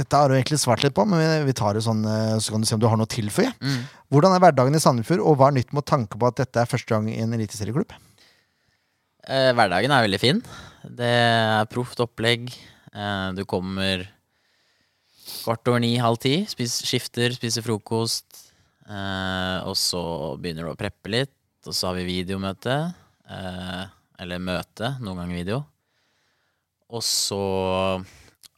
[0.00, 2.52] Dette har du egentlig svart litt på, men vi- vi tar det sånn, eh, så
[2.52, 3.50] kan du se om du har noe å tilføye.
[3.60, 3.80] Mm.
[4.10, 6.64] Hvordan er hverdagen i Sandefjord, og hva er nytt med tanke på at dette er
[6.70, 7.90] første gang i en eliteserieklubb?
[9.28, 10.42] Eh, hverdagen er veldig fin.
[10.80, 12.48] Det er proft opplegg.
[12.94, 14.06] Eh, du kommer
[15.42, 16.38] kvart over ni, halv ti.
[16.48, 18.46] Spiser, skifter, spiser frokost.
[18.88, 20.00] Eh, og så
[20.40, 21.36] begynner du å preppe litt.
[21.66, 22.78] Og så har vi videomøte.
[23.28, 23.82] Eh,
[24.24, 25.60] eller møte, noen ganger video.
[26.90, 27.42] Og så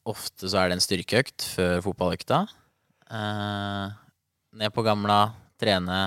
[0.08, 2.38] ofte så er det en styrkeøkt før fotballøkta.
[4.56, 5.20] Ned på Gamla,
[5.60, 5.98] trene,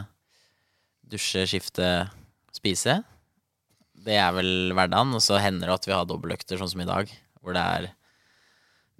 [1.05, 1.91] dusje, skifte,
[2.55, 2.97] spise.
[4.05, 5.13] Det er vel hverdagen.
[5.17, 7.09] Og så hender det at vi har dobbeltøkter, sånn som i dag.
[7.41, 7.89] Hvor det er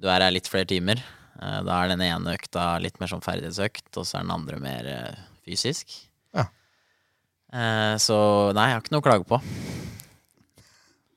[0.02, 1.00] Du er her litt flere timer.
[1.42, 4.60] Eh, Da er den ene økta litt mer sånn ferdighetsøkt, og så er den andre
[4.60, 5.16] mer eh,
[5.48, 5.94] fysisk.
[6.36, 6.48] Ja.
[7.54, 8.18] Eh, Så
[8.58, 9.40] nei, jeg har ikke noe å klage på.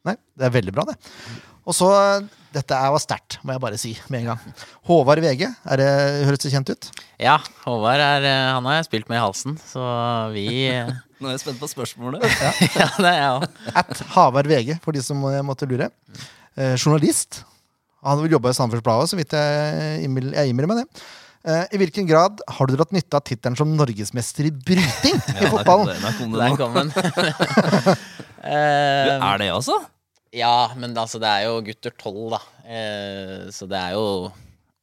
[0.07, 0.97] Nei, det er veldig bra, det.
[1.69, 1.89] Og så,
[2.55, 4.55] Dette er var sterkt, må jeg bare si med en gang.
[4.89, 5.89] Håvard VG, er det,
[6.25, 6.87] høres det kjent ut?
[7.21, 7.35] Ja,
[7.67, 9.83] Håvard er eh, Han har jeg spilt med i halsen, så
[10.33, 10.89] vi eh,
[11.21, 12.25] Nå er jeg spent på spørsmålet.
[12.79, 13.47] Ja, det er jeg òg.
[13.83, 15.91] At Havard VG, for de som eh, måtte lure.
[16.57, 17.43] Eh, journalist.
[18.07, 21.05] Han vil jobbe i Samferdselsbladet, Blad, så vidt jeg, innbil- jeg innbiller meg det.
[21.49, 25.37] Eh, I hvilken grad har du dratt nytte av tittelen som norgesmester i bryting i
[25.43, 25.91] Ja, fotballen?
[26.01, 28.01] Der kom det, Der kom det kom den.
[28.49, 29.75] Eh, Er det altså?
[30.35, 32.41] Ja, men altså, det er jo gutter tolv, da.
[32.69, 34.05] Eh, så det er jo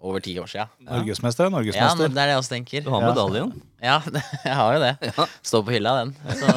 [0.05, 0.67] over ti år sia.
[0.85, 2.09] Norgesmester er Ja, norgesmester.
[2.13, 2.83] det er det jeg også tenker.
[2.85, 3.53] Du har medaljen.
[3.81, 5.13] Ja, det, jeg har jo det.
[5.45, 6.13] Står på hylla, den.
[6.41, 6.49] Så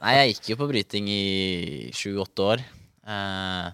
[0.00, 1.22] Nei, jeg gikk jo på bryting i
[1.96, 2.62] sju-åtte år.
[3.08, 3.68] Eh,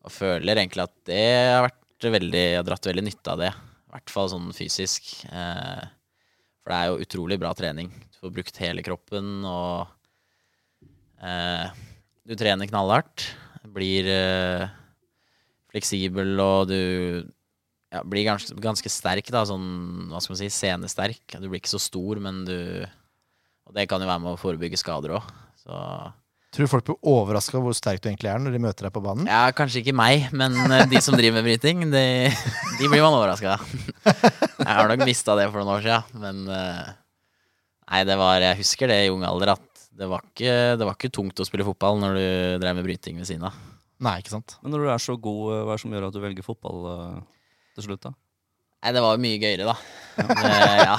[0.00, 1.76] og føler egentlig at det har vært
[2.14, 3.50] veldig Jeg har dratt veldig nytte av det.
[3.52, 5.10] I hvert fall sånn fysisk.
[5.28, 5.82] Eh,
[6.62, 7.90] for det er jo utrolig bra trening.
[8.14, 9.90] Du får brukt hele kroppen, og
[11.22, 11.68] eh,
[12.30, 13.26] du trener knallhardt.
[13.74, 14.70] Blir eh,
[15.70, 16.78] fleksibel, og du
[17.90, 19.42] ja, blir ganske, ganske sterk, da.
[19.48, 21.36] Sånn, hva skal man si, scenesterk.
[21.36, 22.56] Du blir ikke så stor, men du
[23.70, 25.26] Og det kan jo være med å forebygge skader òg.
[25.60, 25.74] Så
[26.50, 28.94] Tror du folk blir overraska over hvor sterk du egentlig er når de møter deg
[28.96, 29.28] på banen?
[29.30, 32.02] ja, kanskje ikke meg, men eh, de som driver med bryting, de,
[32.80, 33.62] de blir man overraska av.
[34.58, 36.88] Jeg har nok mista det for noen år sia, men eh,
[37.90, 39.69] Nei, det var Jeg husker det i ung alder at
[40.00, 42.24] det var ikke, det var ikke tungt å spille fotball når du
[42.62, 43.58] drev med bryting ved siden av.
[44.00, 44.56] Nei, ikke sant?
[44.64, 46.46] Men når du er så god, eh, hva er det som gjør at du velger
[46.46, 47.16] fotball eh,
[47.76, 48.14] til slutt, da?
[48.80, 49.74] Nei, det var jo mye gøyere, da.
[50.16, 50.94] Det, ja.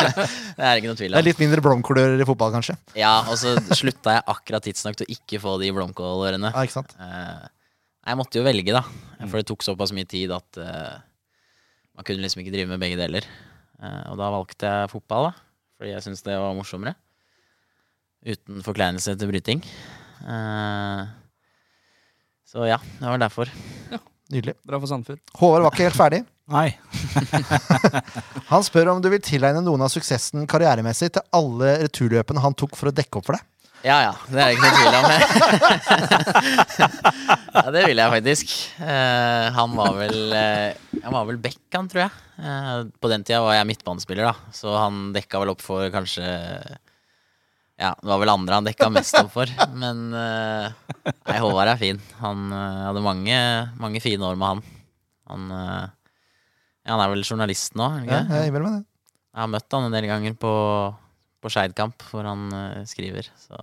[0.56, 2.78] det er ikke noe tvil Det er litt mindre blomkålører i fotball, kanskje.
[2.96, 6.54] Ja, og så slutta jeg akkurat tidsnok til å ikke få de blomkålårene.
[6.54, 6.94] Ja, ikke sant?
[7.04, 7.44] Eh,
[8.08, 8.80] jeg måtte jo velge, da.
[9.26, 10.96] For det tok såpass mye tid at eh,
[12.00, 13.28] man kunne liksom ikke drive med begge deler.
[13.76, 15.44] Eh, og da valgte jeg fotball, da.
[15.76, 16.96] Fordi jeg syntes det var morsommere.
[18.26, 19.60] Uten forkleinelse til bryting.
[20.26, 21.02] Eh,
[22.48, 23.46] så ja, det var derfor.
[24.28, 24.54] Nydelig.
[24.66, 25.20] Bra for Sandefjord.
[25.40, 26.20] Håvard var ikke helt ferdig.
[26.56, 26.68] Nei.
[28.50, 32.76] Han spør om du vil tilegne noen av suksessen karrieremessig til alle returløpene han tok
[32.78, 33.42] for å dekke opp for deg.
[33.84, 35.04] Ja ja, det er det ikke noe tvil om.
[37.54, 38.46] ja, det vil jeg faktisk.
[38.80, 40.70] Uh, han var vel uh,
[41.04, 42.12] Han var vel back, han, tror jeg.
[42.40, 46.26] Uh, på den tida var jeg midtbanespiller, da, så han dekka vel opp for kanskje
[47.78, 50.72] Ja, det var vel andre han dekka mest opp for, men eh,
[51.06, 52.00] Nei, Håvard er fin.
[52.18, 53.36] Han eh, hadde mange,
[53.78, 54.62] mange fine år med han.
[55.30, 55.84] Han, eh,
[56.82, 57.86] ja, han er vel journalist nå?
[58.08, 58.82] Ja, jeg er vel med det.
[59.30, 60.52] Jeg har møtt han en del ganger på,
[61.38, 62.48] på Skeidkamp, hvor han
[62.90, 63.30] skriver.
[63.46, 63.54] Så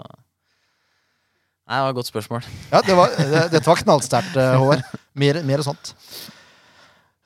[1.66, 2.48] Nei, det var et godt spørsmål.
[2.72, 4.86] Ja, det var, det, dette var knallsterkt, Håvard.
[5.18, 5.96] Mer, mer sånt.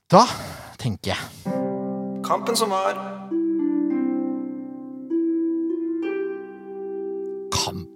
[0.10, 0.24] Da
[0.82, 1.58] tenker jeg
[2.26, 2.98] Kampen som var.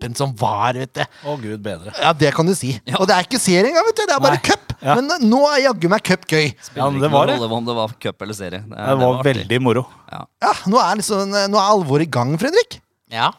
[0.03, 1.03] Kampen som var, vet du.
[1.23, 1.93] Å, gud bedre.
[2.01, 2.73] Ja, det kan du si.
[2.99, 4.03] Og det er ikke serie engang, vet du.
[4.09, 4.73] Det er bare cup.
[4.83, 4.97] Ja.
[4.99, 6.49] Men eh, nå er jaggu meg cup gøy.
[6.75, 7.37] Ja, men det Ikke var det.
[7.39, 8.59] rolle om det var cup eller serie.
[8.65, 9.85] Det, Det var var veldig moro.
[10.11, 10.21] Ja.
[10.43, 12.79] Ja, nå er, liksom, nå er alvoret i gang, Fredrik.
[13.13, 13.31] Ja.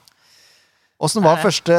[1.04, 1.42] Åssen var Nei.
[1.42, 1.76] første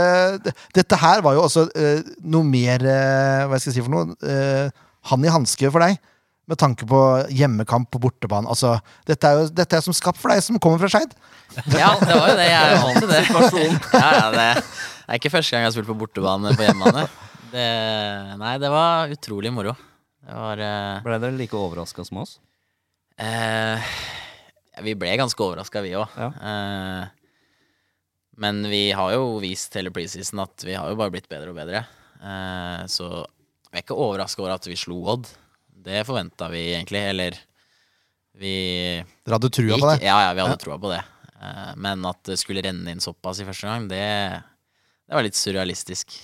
[0.76, 4.12] Dette her var jo også uh, noe mer uh, Hva skal jeg si for noe?
[4.19, 4.67] Uh,
[5.08, 5.95] han i hanske for deg.
[6.45, 6.99] Med tanke på
[7.34, 8.49] hjemmekamp på bortebane.
[8.51, 8.75] Altså,
[9.10, 11.15] dette er jo dette er som skapt for deg som kommer fra Skeid.
[11.73, 12.45] ja, det var jo det.
[12.51, 13.23] Jeg er jo vant til det.
[14.03, 17.08] Ja, ja, det er ikke første gang jeg har spilt på bortebane på hjemmebane.
[17.49, 17.65] Det,
[18.41, 19.75] nei, det var utrolig moro.
[20.25, 22.38] Det var uh, Ble dere like overraska som oss?
[23.21, 23.77] Uh,
[24.73, 26.17] ja, Vi ble ganske overraska, vi òg.
[26.17, 26.31] Ja.
[26.41, 27.25] Uh,
[28.38, 31.58] men vi har jo vist hele preseason at vi har jo bare blitt bedre og
[31.58, 31.86] bedre.
[32.19, 35.29] Eh, så jeg er ikke overraska over at vi slo Odd.
[35.86, 37.04] Det forventa vi egentlig.
[37.13, 37.38] Eller
[38.36, 38.56] vi
[39.26, 40.00] Dere hadde trua på det.
[40.04, 41.02] Ja, ja, vi hadde troa på det.
[41.41, 44.06] Eh, men at det skulle renne inn såpass i første gang, det,
[45.06, 46.17] det var litt surrealistisk.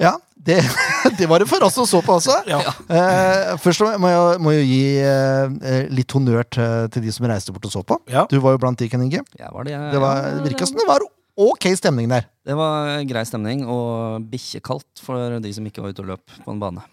[0.00, 0.58] Ja, det,
[1.18, 2.38] det var det for oss som så på også.
[2.48, 7.54] Eh, først må jeg må jeg gi eh, litt honnør til, til de som reiste
[7.54, 7.98] bort og så på.
[8.12, 8.26] Ja.
[8.30, 9.24] Du var jo blant de, Ken Inge.
[9.38, 11.04] Var det, Det, var, det virka som det var
[11.42, 12.26] ok stemning der.
[12.44, 16.52] Det var grei stemning og bikkjekaldt for de som ikke var ute og løp på
[16.52, 16.84] en bane.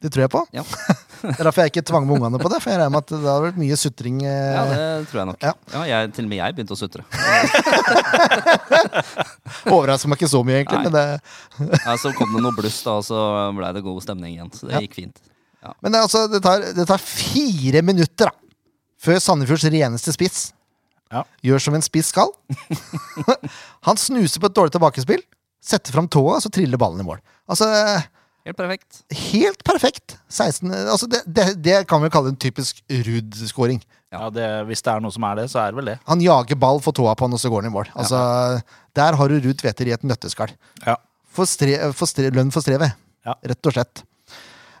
[0.00, 0.40] Det tror jeg på.
[0.56, 0.62] Ja.
[1.20, 2.62] Det er derfor jeg ikke tvang med ungene på det.
[2.64, 4.22] For jeg regner med at det hadde vært mye sutring.
[4.24, 5.42] eh, Ja, det tror jeg nok.
[5.44, 5.50] Ja.
[5.74, 7.04] Ja, jeg, til og med jeg begynte å sutre.
[9.70, 10.80] Overrasker meg ikke så mye, egentlig.
[10.86, 11.04] Men, det,
[11.84, 13.18] Ja, så kom det noe bluss, da, og så
[13.56, 14.50] blei det god stemning igjen.
[14.56, 14.82] Så det Ja.
[14.86, 15.16] gikk fint.
[15.82, 18.34] men det, altså, det, tar, det tar fire minutter da
[19.00, 20.52] før Sandefjords reneste spiss
[21.12, 21.22] Ja.
[21.44, 22.32] gjør som en spiss skal.
[23.88, 25.20] Han snuser på et dårlig tilbakespill,
[25.60, 27.18] setter fram tåa, så triller ballen i mål.
[27.48, 27.66] Altså,
[28.48, 29.02] Helt perfekt.
[29.32, 30.14] helt perfekt.
[30.32, 33.82] 16, altså det, det, det kan vi kalle en typisk Ruud-skåring.
[34.10, 35.98] Ja, det, Hvis det er noe som er det, så er det vel det.
[36.08, 37.90] Han jager ball, får tåa på han, og så går han i mål.
[37.94, 38.18] Altså,
[38.96, 40.50] Der har du Ruud Tveter i et nøtteskall.
[40.86, 40.96] Ja.
[41.30, 42.96] For, stre, for stre, lønn for strevet,
[43.28, 43.36] Ja.
[43.46, 44.02] rett og slett.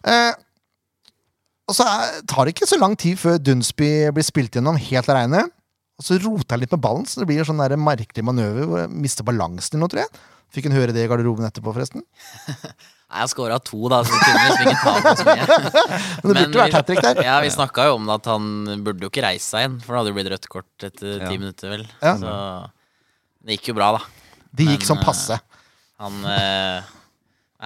[0.08, 0.32] Eh,
[1.70, 5.12] og så er, tar det ikke så lang tid før Dunsby blir spilt gjennom helt
[5.12, 5.44] aleine.
[6.00, 8.64] Og så roter han litt med ballen, så det blir en sånn der merkelig manøver
[8.66, 10.24] hvor jeg mister balansen Nå, noe, tror jeg.
[10.50, 12.02] Fikk hun høre det i garderoben etterpå, forresten?
[13.10, 15.46] Jeg scora to, da, så vi kunne liksom ikke ta på så mye.
[16.22, 17.20] Men det burde vært hat trick der.
[17.26, 18.44] Ja, vi snakka jo om det at han
[18.86, 21.26] burde jo ikke reise seg igjen, for det hadde jo blitt rødt kort etter Ja.
[21.26, 21.82] ti minutter, vel.
[21.98, 22.14] Ja.
[22.20, 22.34] Så
[23.42, 24.04] det gikk jo bra, da.
[24.54, 25.40] Det gikk Men, som eh, passe.
[26.04, 26.94] Han eh,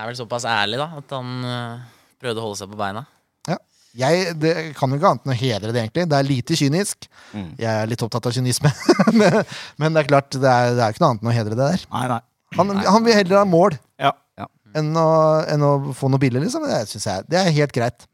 [0.00, 1.86] er vel såpass ærlig, da, at han eh,
[2.24, 3.04] prøvde å holde seg på beina.
[3.50, 3.60] Ja.
[4.00, 6.08] Jeg det kan jo ikke annet enn å hedre det, egentlig.
[6.10, 7.06] Det er lite kynisk.
[7.36, 7.50] Mm.
[7.60, 8.72] Jeg er litt opptatt av kynisme.
[9.20, 9.42] men,
[9.76, 11.68] men det er klart, det er, det er ikke noe annet enn å hedre det
[11.76, 11.84] der.
[11.92, 12.22] Nei, nei.
[12.54, 13.83] Han, han vil heller ha mål Ja.
[14.74, 15.08] Enn å,
[15.48, 16.64] enn å få noe billig, liksom.
[16.68, 18.06] Det synes jeg det er helt greit.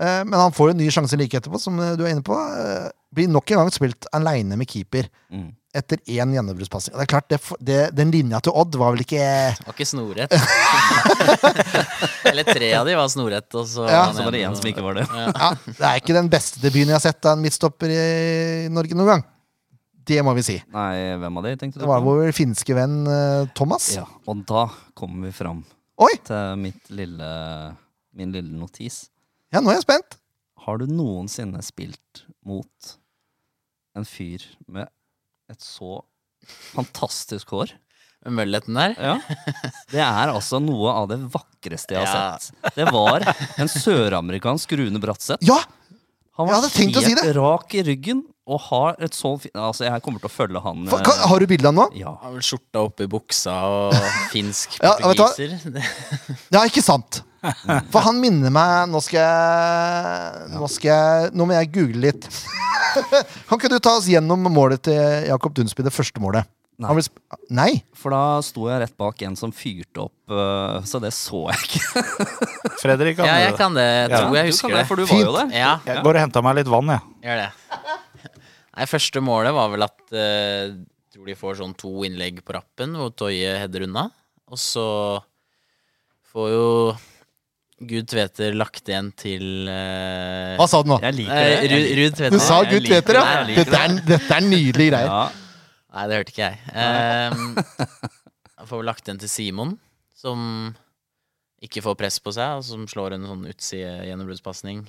[0.00, 2.36] Eh, men han får en ny sjanse like etterpå, som du er inne på.
[2.36, 5.48] Eh, blir nok en gang spilt aleine med keeper Mm.
[5.74, 6.94] etter én gjennombruddspassing.
[6.94, 9.86] Det er klart, det, det, den linja til Odd var vel ikke Det var ikke
[9.86, 10.32] snorrett.
[12.30, 14.04] Eller tre av de var snorrett, og så Ja.
[14.14, 15.06] Så var det ene- én som ikke var det.
[15.14, 18.94] ja, Det er ikke den beste debuten jeg har sett av en midtstopper i Norge
[18.98, 19.24] noen gang.
[20.10, 20.56] Det må vi si.
[20.74, 23.92] Nei, hvem av de tenkte du Det var vår finske venn eh, Thomas.
[23.94, 24.64] Ja, og da
[24.98, 25.62] kommer vi fram
[26.02, 26.12] Oi!
[26.26, 27.28] til mitt lille,
[28.18, 29.04] min lille notis.
[29.54, 30.16] Ja, nå er jeg spent.
[30.66, 32.96] Har du noensinne spilt mot
[33.96, 34.90] en fyr med
[35.50, 36.00] et så
[36.74, 37.72] fantastisk hår?
[38.28, 38.92] Mølleten der.
[39.00, 39.14] Ja.
[39.92, 42.38] Det er altså noe av det vakreste jeg har Ja.
[42.38, 42.74] sett.
[42.76, 43.24] Det var
[43.56, 45.40] en søramerikansk Rune Bratseth.
[45.48, 45.56] Ja!
[46.40, 50.20] Han var helt si rak i ryggen og ha et så fint Altså, jeg kommer
[50.22, 51.86] til å følge han For, eh, kan, har du bilde av han nå?
[52.00, 52.12] Ja.
[52.24, 53.96] Har vel skjorta oppi buksa og
[54.34, 55.30] finsk Ja, vet du hva?
[55.30, 55.80] portugiser.
[56.56, 57.22] Ja, ikke sant?
[57.94, 62.26] For han minner meg Nå skal jeg Nå, skal jeg, nå må jeg google litt.
[63.48, 64.98] kan ikke du ta oss gjennom målet til
[65.30, 66.48] Jakob Dunsby, det første målet?
[66.80, 66.88] Nei.
[66.88, 67.16] Han ble sp
[67.52, 67.70] Nei?
[67.96, 71.66] For da sto jeg rett bak en som fyrte opp, eh, så det så jeg
[71.66, 72.04] ikke.
[72.80, 73.84] Fredrik, kan Ja, jeg kan det.
[73.84, 74.84] Jeg tror jeg Du husker kan det.
[74.88, 75.26] For du Fint.
[75.26, 75.58] var jo der.
[75.60, 77.04] Ja, Jeg går og henter meg litt vann, jeg.
[77.26, 77.50] gjør det.
[78.80, 80.70] Nei, første målet var vel at eh,
[81.12, 84.06] tror de får sånn to innlegg på rappen, hvor Toye header unna.
[84.48, 84.84] Og så
[86.32, 86.68] får jo
[87.90, 90.98] Gud Tveter lagt igjen til eh, Hva sa du nå?
[91.04, 91.68] Jeg liker eh, det.
[91.74, 92.34] Ru- Ruud Tveter.
[92.34, 93.36] Du sa jeg Gud liker Tveter, det, ja.
[93.36, 95.12] jeg liker Dette er, dette er nydelige greier.
[95.12, 95.22] Ja,
[95.90, 96.58] Nei, det hørte ikke jeg.
[98.60, 99.72] Jeg får vel lagt den til Simon,
[100.14, 100.42] som
[101.64, 104.84] ikke får press på seg, og som slår en sånn utside gjennombruddspasning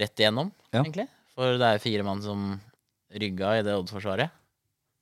[0.00, 0.80] rett igjennom, Ja.
[0.82, 1.04] egentlig.
[1.34, 2.54] For det er fire mann som
[3.14, 4.30] rygga i det Odd-forsvaret,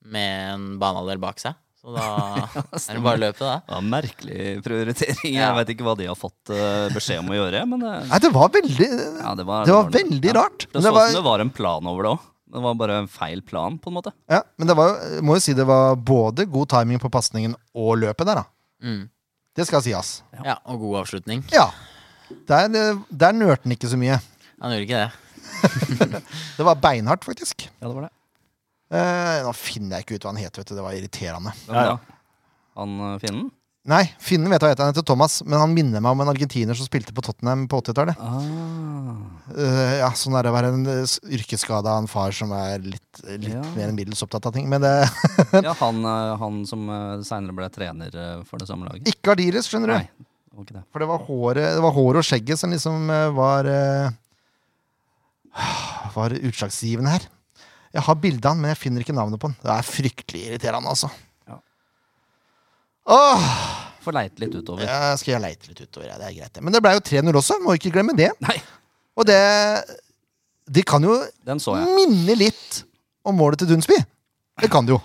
[0.05, 1.55] med en banehalvdel bak seg.
[1.83, 2.05] Så da
[2.79, 3.55] er det bare å løpe, da.
[3.69, 5.33] Ja, merkelig prioritering.
[5.35, 7.65] Jeg vet ikke hva de har fått eh, beskjed om å gjøre.
[7.69, 10.67] Men det, Nei, det var veldig ja, det var, Det var veldig rart.
[10.71, 12.29] Det så var- ut som det var en plan over det òg.
[12.53, 14.13] Det var bare en feil plan, på en måte.
[14.29, 17.95] Ja, men det var Må jo si det var både god timing på pasningen og
[18.03, 18.45] løpet der, da.
[18.85, 19.07] Mm.
[19.57, 20.11] Det skal sies.
[20.45, 21.43] Ja, og god avslutning.
[21.53, 21.71] Ja.
[22.49, 24.21] Der, eh, der nørte han ikke så mye.
[24.63, 25.11] Han gjorde ikke det.
[26.59, 27.69] Det var beinhardt, faktisk.
[27.81, 28.13] Ja, det var det.
[28.93, 30.77] Eh, nå finner jeg ikke ut hva han het, vet du.
[30.77, 31.55] Det var irriterende.
[31.71, 31.99] Ja, ja.
[32.81, 33.51] Han eh, finnen?
[33.89, 34.85] Nei, finnen vet jeg hva heter.
[34.87, 37.81] Han heter Thomas, men han minner meg om en argentiner som spilte på Tottenham på
[37.83, 38.21] 80-tallet.
[38.23, 39.17] Ah.
[39.57, 42.85] Eh, ja, sånn er det å være en uh, yrkesskada av en far som er
[42.85, 43.65] litt, litt Ja.
[43.75, 44.69] mer enn middels opptatt av ting.
[44.71, 44.93] Men det
[45.67, 46.87] Ja, han, eh, han som
[47.27, 49.09] seinere ble trener eh, for det samme laget.
[49.17, 49.97] ikke Ardiles, skjønner du.
[49.99, 50.85] Nei, det var ikke det.
[50.95, 54.15] For det var håret, det var håret og skjegget som liksom eh, var eh,
[56.15, 57.27] Var utslagsgivende her.
[57.93, 59.57] Jeg har bilde av han, men jeg finner ikke navnet på han.
[59.61, 61.11] Det er fryktelig irriterende, altså.
[61.49, 61.59] Ja.
[63.13, 63.49] Åh,
[64.03, 64.83] Får leite litt utover.
[64.87, 66.17] ja, skal jeg leite litt utover, ja.
[66.19, 66.53] Det er greit.
[66.57, 66.63] det.
[66.67, 68.31] Men det ble jo 3-0 også, må ikke glemme det.
[68.43, 68.57] Nei,
[69.17, 69.39] Og det
[70.73, 71.91] De kan jo den så jeg.
[71.99, 72.83] minne litt
[73.27, 73.99] om målet til Dunsby.
[74.63, 75.01] Det kan det jo.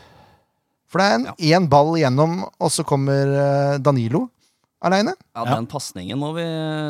[0.88, 4.30] For det er en én ball igjennom, og så kommer eh, Danilo
[4.88, 5.14] aleine.
[5.36, 5.56] Ja, Ja.
[5.56, 6.46] Den pasningen må vi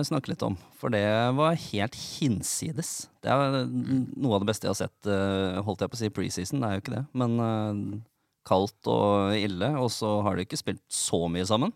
[0.07, 0.55] snakke litt om.
[0.77, 1.03] For det
[1.35, 3.07] var helt hinsides.
[3.25, 6.09] Det er noe av det beste jeg har sett, eh, holdt jeg på å si
[6.13, 6.61] preseason.
[6.61, 7.03] Det er jo ikke det.
[7.17, 7.99] Men eh,
[8.47, 9.73] kaldt og ille.
[9.81, 11.73] Og så har de ikke spilt så mye sammen.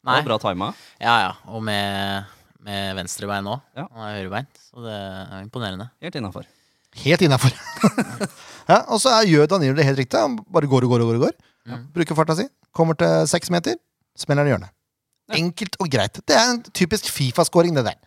[0.00, 0.70] Det var bra tima.
[1.00, 1.32] Ja, ja.
[1.52, 2.24] Og med,
[2.64, 3.60] med venstrebein òg.
[3.76, 3.84] Ja.
[3.92, 5.90] Han er høyrebeint, så det er imponerende.
[6.00, 6.48] Helt innafor.
[7.04, 7.52] Helt innafor.
[8.72, 10.18] ja, og så gjør Danilo det helt riktig.
[10.18, 11.20] Han bare går og går og går.
[11.20, 11.36] og går.
[11.70, 11.78] Ja.
[11.94, 12.48] Bruker farta si.
[12.74, 13.76] Kommer til seks meter,
[14.18, 14.72] smeller i hjørnet.
[15.38, 16.20] Enkelt og greit.
[16.26, 17.98] Det er en typisk Fifa-scoring, det der.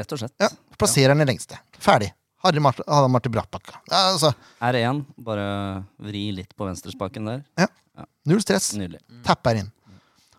[0.00, 0.34] Rett og slett.
[0.40, 1.58] Ja, Plasserer den i lengste.
[1.82, 2.12] Ferdig.
[2.44, 3.72] Harry Martin, Harald Martin Brattbakk.
[3.90, 4.30] Ja, altså,
[4.64, 5.48] R1, bare
[6.00, 7.68] vri litt på venstrespaken der.
[8.24, 8.70] null stress.
[8.78, 9.02] Nydelig.
[9.26, 9.68] Tapper inn.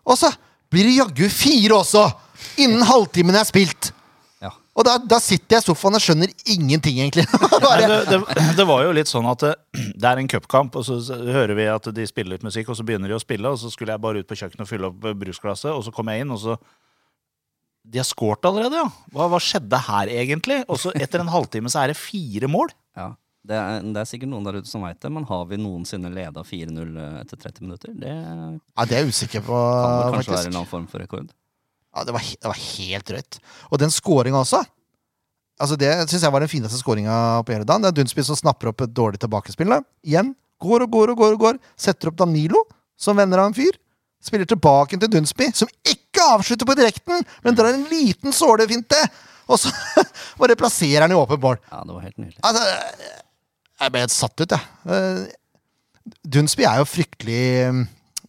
[0.02, 0.32] Og så
[0.72, 2.08] blir det jaggu fire også!
[2.64, 3.92] Innen halvtimen er spilt!
[4.72, 7.26] Og da, da sitter jeg i sofaen og skjønner ingenting, egentlig.
[7.66, 9.52] Nei, det, det, det var jo litt sånn at det,
[10.00, 12.86] det er en cupkamp, og så hører vi at de spiller litt musikk, og så
[12.88, 15.04] begynner de å spille, og så skulle jeg bare ut på kjøkkenet og fylle opp
[15.10, 16.56] eh, brusglasset, og så kom jeg inn, og så
[17.82, 18.88] De har scoret allerede, ja!
[19.12, 20.62] Hva, hva skjedde her, egentlig?
[20.70, 22.72] Og så etter en halvtime så er det fire mål.
[22.96, 23.10] Ja.
[23.42, 26.12] Det er, det er sikkert noen der ute som veit det, men har vi noensinne
[26.14, 26.92] leda 4-0
[27.24, 27.94] etter 30 minutter?
[27.98, 31.32] Det ja, det er jeg usikker på, vel kanskje være en annen form for rekord.
[31.92, 33.38] Ja, det var, det var helt drøyt.
[33.70, 34.62] Og den scoringa også.
[35.62, 37.14] Altså Det syns jeg var den fineste scoringa
[37.46, 37.84] på hele dagen.
[37.84, 39.74] Det er Dunsby som snapper opp et dårlig tilbakespill.
[40.06, 40.32] Igjen.
[40.62, 41.36] Går og går og går.
[41.36, 42.64] og går Setter opp Danilo,
[42.96, 43.76] som venner av en fyr.
[44.22, 48.98] Spiller tilbake til Dunsby, som ikke avslutter på direkten, men drar en liten sålefinte!
[49.50, 49.72] Og så
[50.40, 51.58] bare plasserer han i åpen mål.
[51.66, 52.38] Ja, det var helt nydelig.
[52.46, 52.62] Altså,
[53.82, 54.92] jeg ble helt satt ut, jeg.
[54.94, 57.42] Eh, Dunsby er jo fryktelig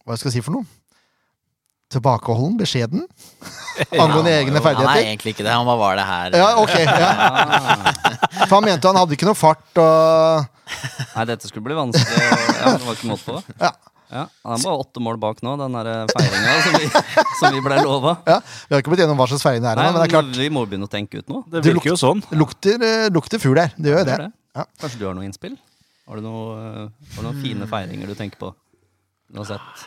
[0.04, 0.66] Hva skal jeg si for noe?
[1.94, 3.04] Tilbakeholden, beskjeden,
[4.02, 5.52] angående egne Han er egentlig ikke det.
[5.54, 6.36] Han bare var det her.
[6.42, 6.76] Ja, ok.
[7.04, 8.46] Ja.
[8.48, 10.50] For han mente han hadde ikke noe fart og
[11.14, 12.22] Nei, dette skulle bli vanskelig.
[12.24, 13.40] Ja, det var ikke måte på.
[13.60, 13.72] Ja.
[14.14, 17.02] Ja, Han er bare åtte mål bak nå, den der feiringa som, vi-
[17.40, 18.12] som vi ble lova.
[18.28, 18.36] ja.
[18.68, 20.28] Vi har ikke blitt gjennom hva slags feiring det er Nei, men det er klart.
[20.38, 21.40] Vi må begynne å tenke ut nå.
[21.50, 22.22] Det virker jo sånn.
[22.38, 23.72] Lukter, eh, lukter fugl her.
[23.74, 24.18] Det gjør jo det.
[24.22, 24.28] Det.
[24.60, 24.66] Ja.
[24.84, 25.56] Kanskje du har noe innspill?
[26.06, 26.86] Har du, noe, eh,
[27.16, 28.52] har du noen fine feiringer du tenker på?
[29.34, 29.84] Du har sett?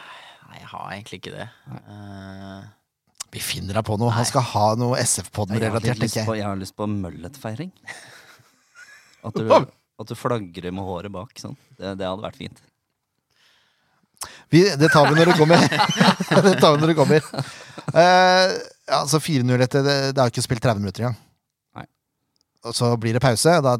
[0.68, 1.48] Nei, jeg har egentlig ikke det.
[1.88, 2.64] Uh,
[3.32, 4.12] Vi finner deg på noe.
[4.12, 6.28] Han skal ha noe SF-podden Jeg har, litt relatert, lyst jeg.
[6.40, 7.72] jeg har lyst på mølletfeiring.
[9.28, 11.32] At du, at du flagrer med håret bak.
[11.42, 11.56] Sånn.
[11.76, 12.60] Det, det hadde vært fint.
[14.54, 15.66] Vi, det tar vi når det kommer.
[16.46, 17.26] det tar vi når det kommer.
[17.92, 18.54] Uh,
[19.00, 21.18] altså 4-0 etter det, det har ikke spilt 30 minutter engang.
[21.76, 21.88] Nei.
[22.70, 23.58] Og så blir det pause.
[23.66, 23.76] Da,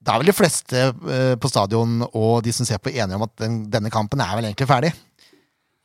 [0.00, 3.28] da er vel de fleste uh, på stadion og de som ser på, enige om
[3.28, 4.94] at den, denne kampen er vel egentlig ferdig.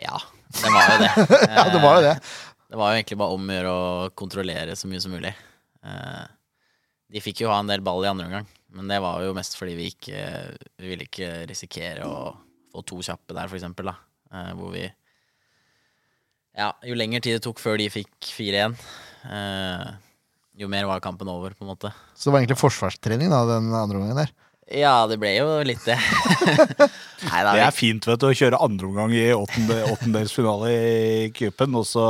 [0.02, 0.18] Ja,
[0.62, 1.12] det var jo det.
[1.56, 2.16] Ja, det var jo det.
[2.18, 2.34] Eh,
[2.72, 5.32] Det var jo egentlig bare om å gjøre å kontrollere så mye som mulig.
[5.86, 6.24] Eh,
[7.14, 9.54] de fikk jo ha en del ball i andre omgang, men det var jo mest
[9.56, 10.24] fordi vi ikke
[10.82, 12.34] Vi ville ikke risikere å
[12.74, 13.96] få to kjappe der, for eksempel, da.
[14.34, 14.84] Eh, hvor vi
[16.56, 18.76] Ja, jo lengre tid det tok før de fikk 4-1,
[19.28, 19.94] eh,
[20.56, 21.92] jo mer var kampen over, på en måte.
[22.16, 24.32] Så det var egentlig forsvarstrening da, den andre omgangen der.
[24.74, 25.98] Ja, det ble jo litt det.
[27.30, 31.86] Nei Det er fint vet du, å kjøre andre omgang i åttendelsfinale i cupen, og
[31.86, 32.06] så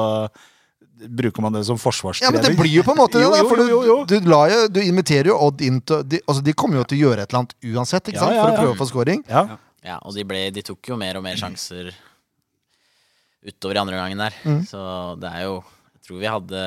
[0.96, 1.76] bruker man det som
[2.22, 3.44] Ja, men det blir jo på en måte det, da.
[3.44, 6.80] For du, du, la jo, du inviterer jo Odd inn til de, altså, de kommer
[6.80, 8.36] jo til å gjøre et eller annet uansett, ikke Ja, sant?
[8.38, 9.26] ja, For å prøve å få scoring.
[9.28, 9.44] Ja.
[9.86, 11.92] Ja, og de, ble, de tok jo mer og mer sjanser
[13.46, 14.40] utover i andre gangen der.
[14.48, 14.64] Mm.
[14.66, 14.80] Så
[15.22, 16.64] det er jo Jeg tror vi hadde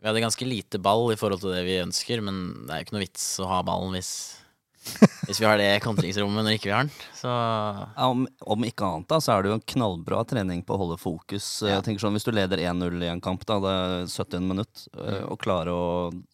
[0.00, 2.88] Vi hadde ganske lite ball i forhold til det vi ønsker, men det er jo
[2.88, 4.12] ikke noe vits å ha ballen hvis
[5.28, 6.92] Hvis vi har det kontringsrommet når ikke vi har den.
[7.14, 10.74] Så Ja, om, om ikke annet, da, så er det jo en knallbra trening på
[10.74, 11.62] å holde fokus.
[11.62, 11.76] Ja.
[11.76, 14.86] Jeg tenker sånn, Hvis du leder 1-0 i en kamp, da, det er 70 minutt,
[14.96, 15.28] mm.
[15.30, 15.84] og klarer å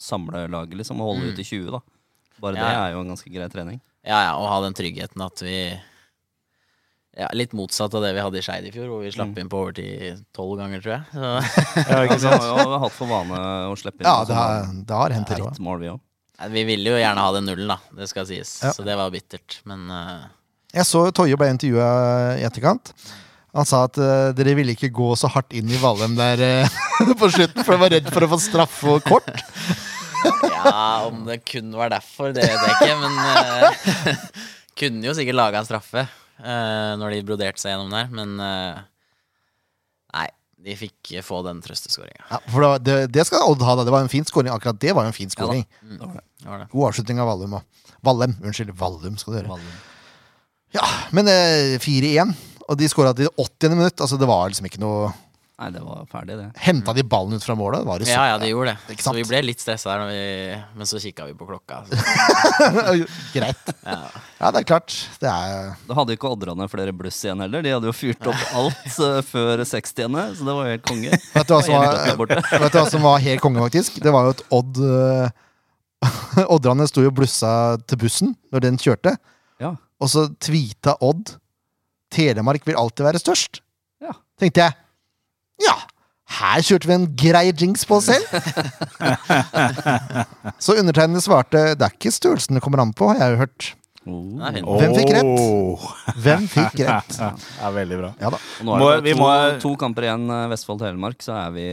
[0.01, 1.35] samle laget liksom, og holde Mm.
[1.35, 1.81] ut i 20, da.
[2.41, 3.81] Bare Ja, det er jo en ganske grei trening.
[4.07, 5.59] ja, ja, og ha den tryggheten at vi
[7.17, 9.39] ja, Litt motsatt av det vi hadde i Skeid i fjor, hvor vi slapp Mm.
[9.41, 11.05] inn på overtid tolv ganger, tror jeg.
[11.13, 11.31] Så,
[11.89, 12.43] Ja, ikke sant?
[12.43, 13.39] Vi har jo hatt for vane
[13.71, 15.59] å slippe inn Ja, det har, det har hendt, det ett òg.
[15.65, 16.01] mål, vi òg.
[16.53, 17.78] Vi ville jo gjerne ha den nullen, da.
[17.97, 18.59] Det skal sies.
[18.64, 18.72] Ja.
[18.76, 19.61] Så det var bittert.
[19.68, 20.26] Men uh...
[20.76, 21.87] Jeg så Toje ble intervjua
[22.37, 22.93] i etterkant.
[23.57, 27.14] Han sa at uh, dere ville ikke gå så hardt inn i Valheim der uh,
[27.20, 29.30] på slutten, for de var redd for å få straffe og kort.
[30.26, 32.97] Ja, om det kun var derfor, det vet jeg ikke.
[33.01, 34.20] Men
[34.80, 36.05] kunne jo sikkert laga en straffe
[36.37, 38.11] når de broderte seg gjennom der.
[38.12, 38.34] Men
[40.65, 42.25] de fikk få den trøsteskåringa.
[42.31, 43.85] Ja, for det, var- det, det skal Odd ha, da.
[43.85, 44.51] Det var en fin skåring.
[44.55, 45.99] Akkurat det var jo en fin skåring Det
[46.47, 46.69] var det.
[46.73, 47.59] God avslutning av Vallum.
[47.59, 47.63] òg.
[48.03, 48.37] Vallem.
[48.43, 48.73] Unnskyld.
[48.79, 49.61] Vallum skal du høre.
[50.75, 52.33] Ja, men eh, 4-1.
[52.67, 53.77] Og de skåra til 80.
[53.77, 54.01] minutt.
[54.01, 55.13] Altså, det var liksom ikke noe
[55.57, 56.47] Nei, det var ferdig, det.
[56.61, 57.81] Henta de ballen ut fra målet?
[57.89, 58.13] Var det så?
[58.13, 58.93] Ja, ja, de gjorde det.
[58.93, 61.79] Ikke Så vi ble litt stressa der, når vi, men så kikka vi på klokka.
[61.89, 61.97] Så,
[63.37, 63.73] Greit.
[63.87, 63.97] ja.
[64.37, 64.93] Ja, det er klart.
[65.17, 67.65] Det er Da hadde ikke odderne flere bluss igjen heller.
[67.65, 70.21] De hadde jo fyrt opp alt eh, før 60.
[70.37, 71.17] Så det var helt konge.
[71.17, 72.05] Vet du hva som var,
[72.37, 73.97] vet du hva som var helt konge, faktisk?
[74.05, 77.51] Det var jo at Odd eh, Odderne sto jo og blussa
[77.89, 79.17] til bussen når den kjørte.
[79.65, 79.73] Ja.
[80.05, 81.39] Og så tweeta Odd
[82.13, 83.65] 'Telemark vil alltid være størst'.
[84.05, 84.13] Ja.
[84.39, 84.83] Tenkte jeg.
[85.65, 85.77] Ja,
[86.37, 88.27] her kjørte vi en grei jinx på oss selv.
[90.65, 93.75] så undertegnede svarte 'Det er ikke størrelsen det kommer an på', har jeg jo hørt.
[94.07, 94.39] Oh.
[94.53, 94.63] Det.
[94.63, 96.17] Hvem fikk rett?
[96.23, 97.17] Hvem fikk rett?
[97.23, 97.31] Ja,
[97.67, 98.11] er veldig bra.
[98.23, 98.39] Ja da.
[98.63, 101.67] Nå er det vi to, må- to kamper igjen, eh, Vestfold-Telemark, så er vi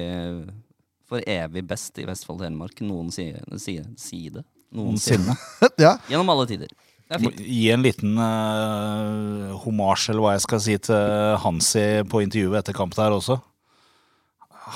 [1.10, 2.82] for evig best i Vestfold-Telemark.
[2.82, 4.46] Noen sier si, si det.
[4.74, 5.36] Noensinne.
[5.78, 5.98] Ja.
[6.10, 6.74] Gjennom alle tider.
[7.04, 7.30] Det er Må.
[7.38, 12.74] Gi en liten uh, homasj, eller hva jeg skal si, til Hansi på intervjuet etter
[12.74, 13.38] kamp der også.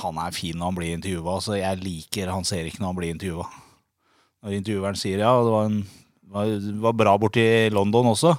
[0.03, 1.37] Han er fin når han blir intervjua.
[1.37, 3.47] Altså, jeg liker Hans Erik når han blir intervjua.
[4.45, 5.79] Når intervjueren sier ja, det var, en,
[6.33, 6.51] var,
[6.85, 8.35] var bra borti London også.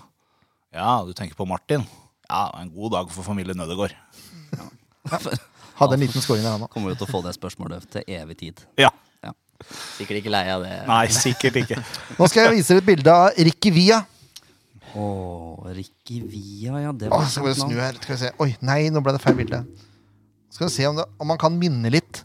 [0.75, 1.87] Ja, du tenker på Martin.
[2.29, 3.97] Ja, en god dag for familien Nødegård.
[5.79, 6.71] Hadde en liten skåring der, han òg.
[6.73, 8.65] Kommer jo til å få det spørsmålet til evig tid.
[8.81, 8.93] Ja.
[9.97, 10.77] Sikkert ikke lei av det.
[10.87, 11.81] Nei, sikkert ikke.
[12.19, 13.99] Nå skal jeg vise dere et bilde av Ricky Via.
[14.95, 15.07] Å,
[15.75, 16.93] Ricky Via, ja.
[16.95, 18.31] Det Åh, skal vi snu her, skal vi se.
[18.45, 19.63] Oi, nei, nå ble det feil bilde.
[20.51, 22.23] Skal vi se om, det, om man kan minne litt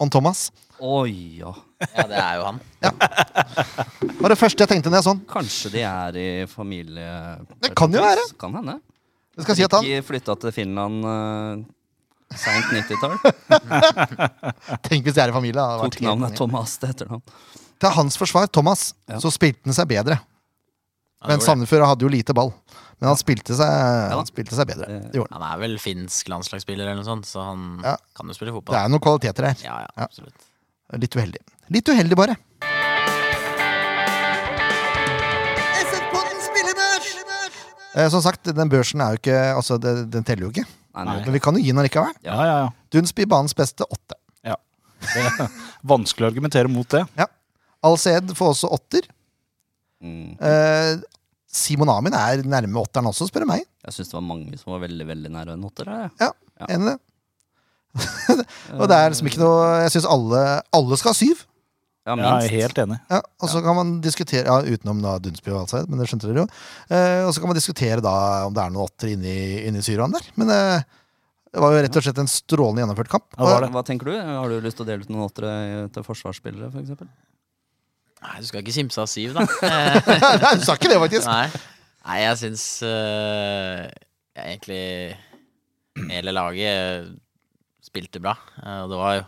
[0.00, 0.48] om Thomas.
[0.80, 1.50] Oi, ja.
[1.94, 2.60] Ja, det er jo han.
[4.08, 5.20] Det var det første jeg tenkte når jeg sånn.
[5.30, 7.08] Kanskje de er i familie...
[7.62, 8.24] Det kan jo være.
[8.40, 8.74] Kan hende.
[9.38, 11.60] Jeg skal si at han Ikke flytta til Finland uh,
[12.34, 13.14] seint 90-tall.
[14.88, 15.58] Tenk hvis de er i familie.
[15.60, 15.84] da.
[15.84, 17.22] Det Tok navnet Thomas, Thomas til etternavn.
[17.78, 19.20] Til hans forsvar, Thomas, Ja.
[19.22, 20.18] så spilte han seg bedre.
[21.28, 21.42] Men.
[21.42, 22.50] Sandefjord hadde jo lite ball.
[23.00, 23.70] Men han spilte seg,
[24.10, 24.86] han spilte seg bedre.
[24.90, 25.42] Det- Det gjorde han.
[25.42, 27.96] han er vel finsk landslagsspiller eller noe sånt, så han Ja.
[28.14, 28.74] kan jo spille fotball.
[28.74, 29.56] Det er noen kvaliteter her.
[29.62, 30.04] Ja, ja, Ja.
[30.04, 30.34] absolutt.
[30.98, 31.40] Litt uheldig.
[31.70, 32.36] Litt uheldig, bare.
[37.96, 40.66] Eh, som sagt, den børsen er jo ikke Altså, det, den teller jo ikke.
[40.94, 41.16] Nei, nei.
[41.24, 42.14] Men vi kan jo gi den allikevel.
[42.26, 42.70] Ja, ja, ja.
[42.90, 44.16] Dunsby banens beste åtte.
[44.98, 45.46] Det er
[45.86, 47.04] vanskelig å argumentere mot det.
[47.86, 49.04] Al-Seed får også åtter.
[50.02, 50.32] Mm.
[50.42, 50.96] Eh,
[51.48, 53.62] Simon Amin er nærme åtteren også, spør du meg.
[53.86, 55.88] Jeg syns det var mange som var veldig veldig nære en åtter.
[55.88, 56.10] her, jeg.
[56.20, 56.66] Ja, Ja.
[56.74, 56.98] enig i det.
[58.78, 60.40] Og det er liksom ikke noe Jeg syns alle,
[60.76, 61.44] alle skal ha syv.
[62.08, 62.28] Ja, minst.
[62.28, 62.96] jeg er helt enig.
[63.12, 66.28] Ja, og så kan man diskutere Ja, utenom da Dunsby og Alseid, men det skjønte
[66.30, 66.46] dere jo.
[66.88, 68.14] Eh, og så kan man diskutere da
[68.46, 69.34] om det er noen åtter inni,
[69.68, 70.24] inni Syrian der.
[70.40, 70.86] Men eh,
[71.52, 73.26] det var jo rett og slett en strålende gjennomført kamp.
[73.36, 73.70] Ja, det var det.
[73.76, 74.14] Hva tenker du?
[74.20, 75.52] Har du lyst til å dele ut noen åttere
[75.92, 77.04] til forsvarsspillere, f.eks.?
[78.18, 79.44] Nei, du skal ikke kimse av Siv, da.
[79.68, 81.28] Eh, Nei, du sa ikke det, faktisk.
[81.30, 81.62] Nei,
[82.08, 83.84] Nei jeg syns uh,
[84.38, 87.12] jeg egentlig hele laget
[87.86, 88.34] spilte bra.
[88.58, 89.22] Uh, det var jo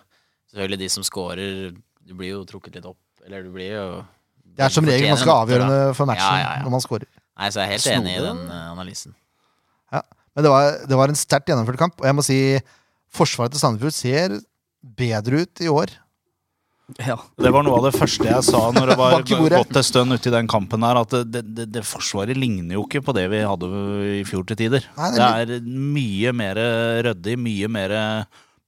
[0.50, 2.98] selvfølgelig de som scorer Du blir jo trukket litt opp.
[3.26, 3.86] Eller du blir jo
[4.42, 5.96] Det er som regel ganske avgjørende da.
[5.96, 6.62] for matchen Ja, ja, ja.
[6.66, 7.08] når man scorer.
[7.40, 9.14] Nei, så jeg er helt enig i den analysen.
[10.36, 12.38] Men det var, det var en sterkt gjennomført kamp, og jeg må si
[13.10, 14.36] forsvaret til Sandefjord ser
[14.96, 15.92] bedre ut i år.
[16.98, 17.16] Ja.
[17.38, 20.30] Det var noe av det første jeg sa når det var gått en stund uti
[20.30, 23.42] i den kampen her, at det, det, det forsvaret ligner jo ikke på det vi
[23.46, 23.70] hadde
[24.20, 24.86] i fjor til tider.
[24.98, 26.62] Nei, det det er mye mer
[27.06, 27.96] ryddig, mye mer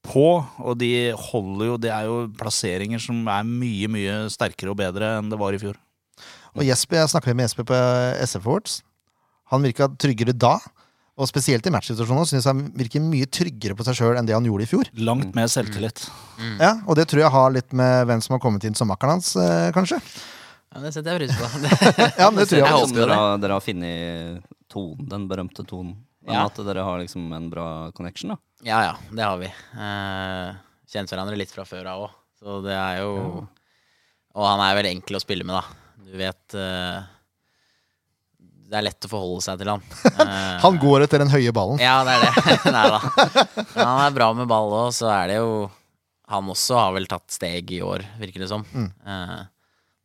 [0.02, 4.80] på, og de holder jo Det er jo plasseringer som er mye, mye sterkere og
[4.80, 5.78] bedre enn det var i fjor.
[6.52, 7.76] Og Jesper, jeg snakka med Jesper på
[8.26, 8.80] SF Awards.
[9.52, 10.58] Han virka tryggere da.
[11.20, 14.32] Og spesielt i matchsituasjoner syns jeg han virker mye tryggere på seg sjøl enn det
[14.32, 14.88] han gjorde i fjor.
[15.04, 16.06] Langt mer selvtillit.
[16.58, 19.18] Ja, Og det tror jeg har litt med hvem som har kommet inn som makkeren
[19.18, 19.98] hans, eh, kanskje.
[20.72, 21.50] Ja, det setter jeg pris på.
[22.22, 22.88] Ja, men det tror jeg Jeg også.
[22.88, 25.94] håper dere, har, dere har funnet tonen, den berømte tonen.
[26.24, 26.46] Men Ja.
[26.46, 28.36] at dere har liksom en bra connection, da.
[28.64, 29.50] Ja, ja, det har vi.
[29.52, 30.54] Eh,
[30.94, 32.10] kjent hverandre litt fra før av òg,
[32.40, 33.46] så det er jo
[34.32, 35.64] Og han er veldig enkel å spille med, da.
[36.08, 37.02] Du vet eh,
[38.72, 39.82] Det er lett å forholde seg til han.
[40.22, 41.80] Eh, Han går etter den høye ballen.
[41.82, 42.56] Ja, det er det.
[42.72, 43.00] Nei da.
[43.74, 45.50] Men han er bra med ball òg, så er det jo
[46.32, 48.64] Han også har vel tatt steg i år, virker det som.
[48.72, 48.88] Mm.
[49.04, 49.42] Uh,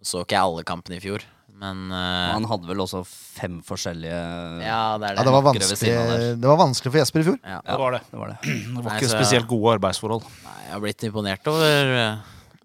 [0.03, 1.23] så ikke jeg alle kampene i fjor,
[1.61, 4.19] men uh, Han hadde vel også fem forskjellige
[4.65, 5.25] Ja, det er Ja, det.
[5.29, 5.95] det var, vanskelig,
[6.43, 7.39] det var vanskelig for Jesper i fjor.
[7.47, 7.61] Ja.
[7.71, 8.03] Det var det.
[8.11, 8.37] Det var det.
[8.75, 10.27] Det var Nei, ikke så- spesielt gode arbeidsforhold.
[10.43, 11.93] Nei, jeg har blitt imponert over,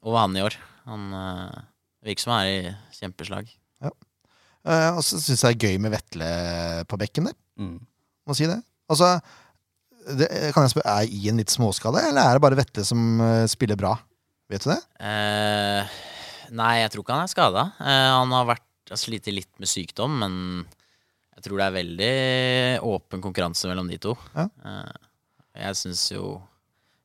[0.02, 0.58] over han i år.
[0.90, 1.60] Han uh,
[2.02, 3.52] virker som han er i kjempeslag.
[4.62, 6.28] Eh, og så syns jeg det er gøy med Vetle
[6.90, 7.38] på bekken der.
[7.60, 7.78] Mm.
[8.28, 8.58] Må si det.
[8.92, 9.14] Altså,
[10.18, 13.22] det, kan jeg spørre, Er I en litt småskade, eller er det bare Vetle som
[13.22, 13.94] uh, spiller bra?
[14.52, 14.80] Vet du det?
[15.00, 15.96] Uh,
[16.54, 17.66] nei, jeg tror ikke han er skada.
[17.80, 20.34] han har vært slitt litt med sykdom, men
[21.42, 22.12] jeg tror det er veldig
[22.86, 24.12] åpen konkurranse mellom de to.
[24.36, 24.44] Ja.
[24.46, 25.08] Eh,
[25.64, 26.36] jeg syns jo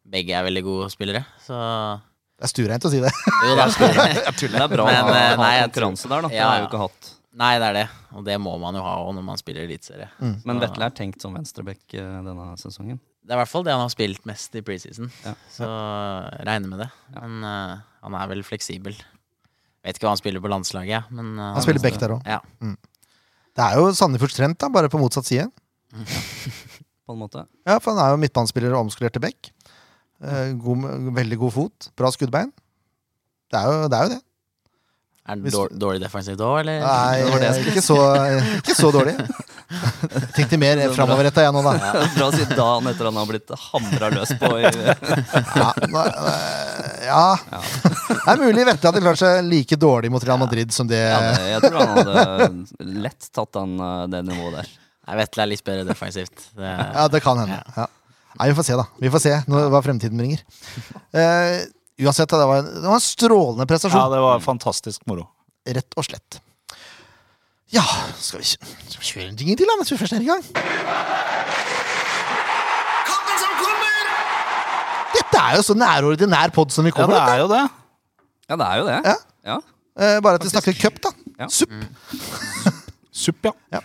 [0.08, 1.58] begge er veldig gode spillere, så
[2.38, 3.10] Det er stuereint å si det.
[3.10, 4.60] jo det er jeg tuller.
[4.60, 6.30] det er bra Men, å ha, jeg konkurranse der, da.
[6.30, 7.10] Det Ja, har jeg jo ikke hatt.
[7.38, 7.86] Nei, det er det,
[8.18, 10.08] og det må man jo ha òg når man spiller eliteserie.
[10.18, 10.38] Mm.
[10.48, 12.98] Men Vetle er tenkt som venstreback eh, denne sesongen.
[13.22, 15.34] Det er i hvert fall det han har spilt mest i preseason, Ja.
[15.54, 15.68] så
[16.48, 16.88] regner med det.
[17.14, 17.76] Men uh,
[18.06, 18.96] han er vel fleksibel.
[19.86, 22.26] Vet ikke hva han spiller på landslaget, ja, men uh, Han spiller back der òg.
[22.26, 22.40] Ja.
[23.58, 25.50] Det er jo Sandefjords trend, da, bare på motsatt side.
[27.08, 27.46] På en måte.
[27.68, 29.52] Ja, for han er jo midtbanespiller og omskolert til back.
[30.24, 31.92] Uh, god, veldig god fot.
[32.00, 32.50] Bra skuddbein.
[33.52, 34.00] Det er jo det.
[34.00, 34.22] Er jo det.
[35.28, 36.80] Er den dårlig defensivt òg, eller?
[36.80, 37.98] Nei, det det ikke, så,
[38.62, 39.16] ikke så dårlig.
[40.38, 41.74] Tenkte mer framoverretta jeg nå, da.
[42.16, 44.64] Bra å si dagen etter han har blitt hamra løs på i
[45.60, 46.06] Ja, nå-
[47.04, 47.26] ja.
[47.52, 47.62] ja.
[48.08, 51.20] Det er mulig Vetle hadde klart seg like dårlig mot Real Madrid som det ja,
[51.52, 54.72] Jeg tror han hadde lett tatt den, eh, det nivået der.
[55.08, 56.50] Nei, Vetle er litt bedre defensivt.
[56.56, 57.60] Det, Ja, det kan hende.
[57.76, 57.86] Ja.
[58.38, 58.88] Nei, vi får se, da.
[59.02, 60.44] Vi får se nå- hva fremtiden bringer.
[61.16, 61.66] Eh,
[62.06, 65.28] uansett, det var, en, det var en strålende Ja, det var fantastisk moro.
[65.68, 66.42] Rett og slett.
[67.74, 67.84] Ja,
[68.22, 70.44] skal vi, skal vi kjøre en ting til da, mens vi først er i gang?
[73.08, 74.12] Kampen som kommer!
[75.18, 77.64] Dette er jo så nærordinær pod som vi Ja, kommer det er jo det.
[78.48, 79.00] Ja, det er jo det.
[79.04, 79.16] Ja.
[79.52, 79.58] Ja.
[79.98, 81.12] Eh, bare at vi snakker cup, da.
[81.42, 81.50] Ja.
[81.52, 81.74] Supp.
[83.26, 83.82] Supp, ja.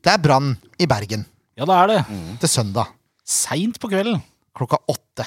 [0.00, 1.26] Det er Brann i Bergen
[1.58, 2.00] Ja, det er det.
[2.40, 2.86] til søndag.
[3.26, 4.22] Seint på kvelden.
[4.56, 5.26] klokka åtte.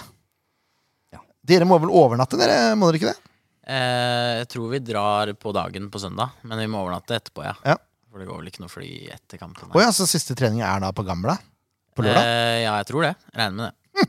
[1.43, 2.73] Dere må vel overnatte, dere?
[2.79, 3.31] Må dere ikke det?
[3.67, 7.53] Eh, jeg tror vi drar på dagen på søndag, men vi må overnatte etterpå, ja.
[7.67, 7.77] Ja.
[8.11, 9.71] For det går vel ikke noe fly etter kampen.
[9.73, 11.35] Å ja, så siste trening er da på Gamla?
[11.95, 12.23] På lørdag?
[12.23, 13.13] Eh, ja, jeg tror det.
[13.35, 14.07] Regner med det.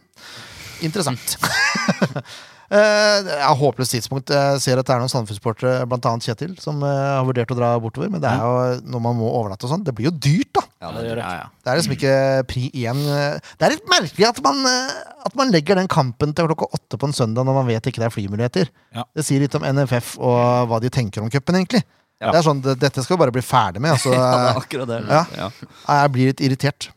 [0.87, 1.37] Interessant.
[2.75, 4.31] Eh, Det er håpløst tidspunkt.
[4.35, 6.13] Jeg ser at det er noen Sandefjord-sportere, bl.a.
[6.25, 8.11] Kjetil, som eh, har vurdert å dra bortover.
[8.11, 9.85] Men det er jo når man må overnatte og sånn.
[9.87, 10.65] Det blir jo dyrt, da.
[10.83, 11.27] Ja, det det gjør det.
[11.29, 11.49] Ja, ja.
[11.65, 12.15] Det er liksom ikke
[12.51, 14.97] pri én Det er litt merkelig at man, eh,
[15.31, 18.03] at man legger den kampen til klokka åtte på en søndag når man vet ikke
[18.03, 18.73] det er flymuligheter.
[18.97, 19.05] Ja.
[19.15, 21.85] Det sier litt om NFF og hva de tenker om cupen, egentlig.
[22.23, 22.31] Ja.
[22.33, 23.95] Det er sånn, Dette skal vi bare bli ferdig med.
[23.95, 25.01] Altså, Ja, det er akkurat det.
[25.11, 25.23] Ja.
[25.39, 25.49] Ja.
[26.03, 26.91] jeg blir litt irritert.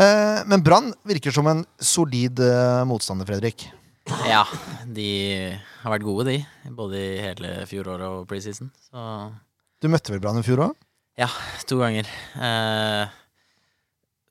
[0.00, 3.66] Eh, Men Brann virker som en solid eh, motstander, Fredrik.
[4.28, 4.42] Ja,
[4.90, 5.06] de
[5.82, 6.38] har vært gode, de.
[6.76, 8.70] Både i hele fjoråret og preseason.
[8.90, 9.04] Så
[9.80, 10.76] Du møtte vel Brann i fjor òg?
[11.20, 11.28] ja,
[11.68, 12.06] to ganger.
[12.40, 13.10] Eh,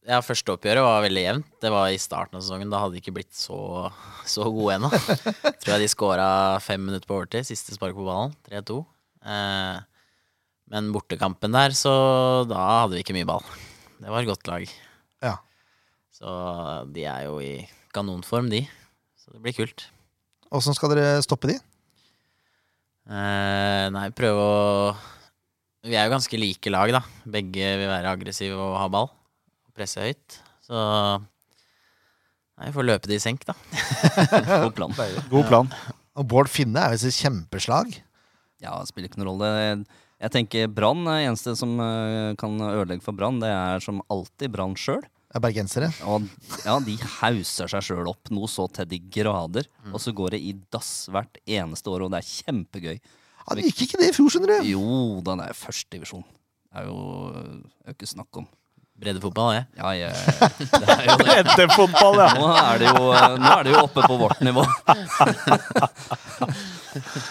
[0.10, 1.50] ja, første oppgjøret var veldig jevnt.
[1.62, 2.72] Det var i starten av sesongen.
[2.74, 3.60] Da hadde de ikke blitt så,
[4.26, 4.90] så gode ennå.
[5.62, 6.30] Tror jeg de skåra
[6.66, 7.46] fem minutter på overtid.
[7.46, 8.34] Siste spark på ballen.
[8.50, 8.80] 3-2.
[9.22, 9.78] Eh,
[10.74, 11.94] men bortekampen der, så
[12.50, 13.46] da hadde vi ikke mye ball.
[14.00, 14.66] Det var et godt lag.
[15.26, 15.36] Ja.
[16.16, 16.34] Så
[16.96, 17.54] de er jo i
[17.94, 18.64] kanonform, de.
[19.30, 19.84] Så det blir kult.
[20.50, 21.56] Åssen skal dere stoppe de?
[23.06, 24.96] Eh, nei, prøve å
[25.86, 27.04] Vi er jo ganske like lag, da.
[27.30, 29.12] Begge vil være aggressive og ha ball.
[29.78, 30.40] Presse høyt.
[30.66, 30.74] Så
[32.58, 33.54] Nei, vi får løpe de i senk, da.
[34.66, 34.98] God plan.
[35.30, 35.70] God plan.
[36.18, 37.94] Og Bård Finne er jo sitt kjempeslag.
[38.60, 39.52] Ja, det spiller ikke noen rolle.
[40.20, 43.38] Jeg, tenker Brann er eneste som eh, kan ødelegge for Brann.
[43.40, 45.06] Det er som alltid Brann sjøl.
[45.30, 45.88] Det er bergensere.
[46.10, 46.26] Og
[46.66, 49.68] ja, de hauser seg sjøl opp noe så til de grader.
[49.94, 52.98] Og så går det i dass hvert eneste år, og det er kjempegøy.
[53.50, 54.70] Det gikk ikke det i fjor, skjønner du.
[54.70, 56.26] Jo, den er førstedivisjon.
[56.70, 56.98] Det er jo
[57.34, 58.50] det er jo ikke snakk om.
[59.00, 59.66] Breddefotball, jeg.
[59.80, 60.12] Ja, jeg,
[60.60, 61.26] det er jo det.
[61.48, 62.28] Breddefootball, ja.
[62.36, 63.06] Nå er det jo,
[63.40, 64.66] nå er det jo oppe på vårt nivå.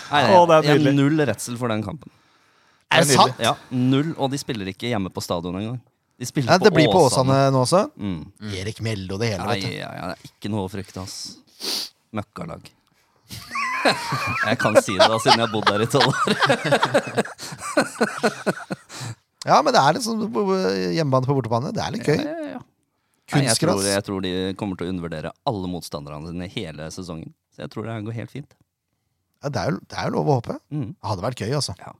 [0.08, 2.10] Nei, Å, det er jeg har null redsel for den kampen.
[2.88, 3.36] Er det sant?
[3.42, 5.76] Ja, Null, og de spiller ikke hjemme på stadion engang.
[6.18, 7.84] De spiller Ja, det blir på Åsane nå også.
[7.94, 8.20] Mm.
[8.58, 11.38] Erik Mjelde og det hele, Nei, ja, ja, det er ikke noe å frykte, ass.
[12.16, 12.66] Møkkalag.
[14.48, 16.16] jeg kan si det, da, siden jeg har bodd der i tolv år.
[19.46, 19.96] Ja, men det er
[20.34, 20.44] på-
[20.92, 21.70] hjemmebane på bortebane.
[21.72, 22.18] Det er litt gøy.
[22.18, 22.58] Ja.
[23.28, 27.30] Nei, jeg, tror, jeg tror de kommer til å undervurdere alle motstanderne sine hele sesongen.
[27.54, 28.50] Så jeg tror det går helt fint.
[29.44, 30.56] Ja, det, er jo, det er jo lov å håpe.
[30.74, 30.90] Mm.
[30.96, 31.74] Det hadde vært gøy, altså.
[31.78, 31.92] Ja.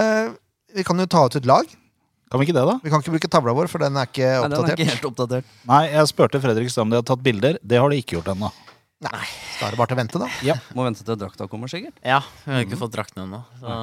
[0.00, 0.28] Eh,
[0.78, 1.74] vi kan jo ta ut et lag.
[2.32, 2.74] Kan vi ikke det, da?
[2.80, 4.48] Vi kan ikke bruke tavla vår, for den er ikke oppdatert.
[4.48, 5.48] Nei, den er ikke helt oppdatert.
[5.68, 7.58] Nei, jeg spurte Fredrik om de hadde tatt bilder.
[7.60, 8.48] Det har de ikke gjort ennå.
[9.02, 9.26] Nei,
[9.58, 10.28] Da er det bare til å vente, da.
[10.46, 11.98] Ja, Må vente til drakta kommer, sikkert.
[12.06, 13.42] Ja, vi har ikke fått drakten ennå.
[13.60, 13.76] Så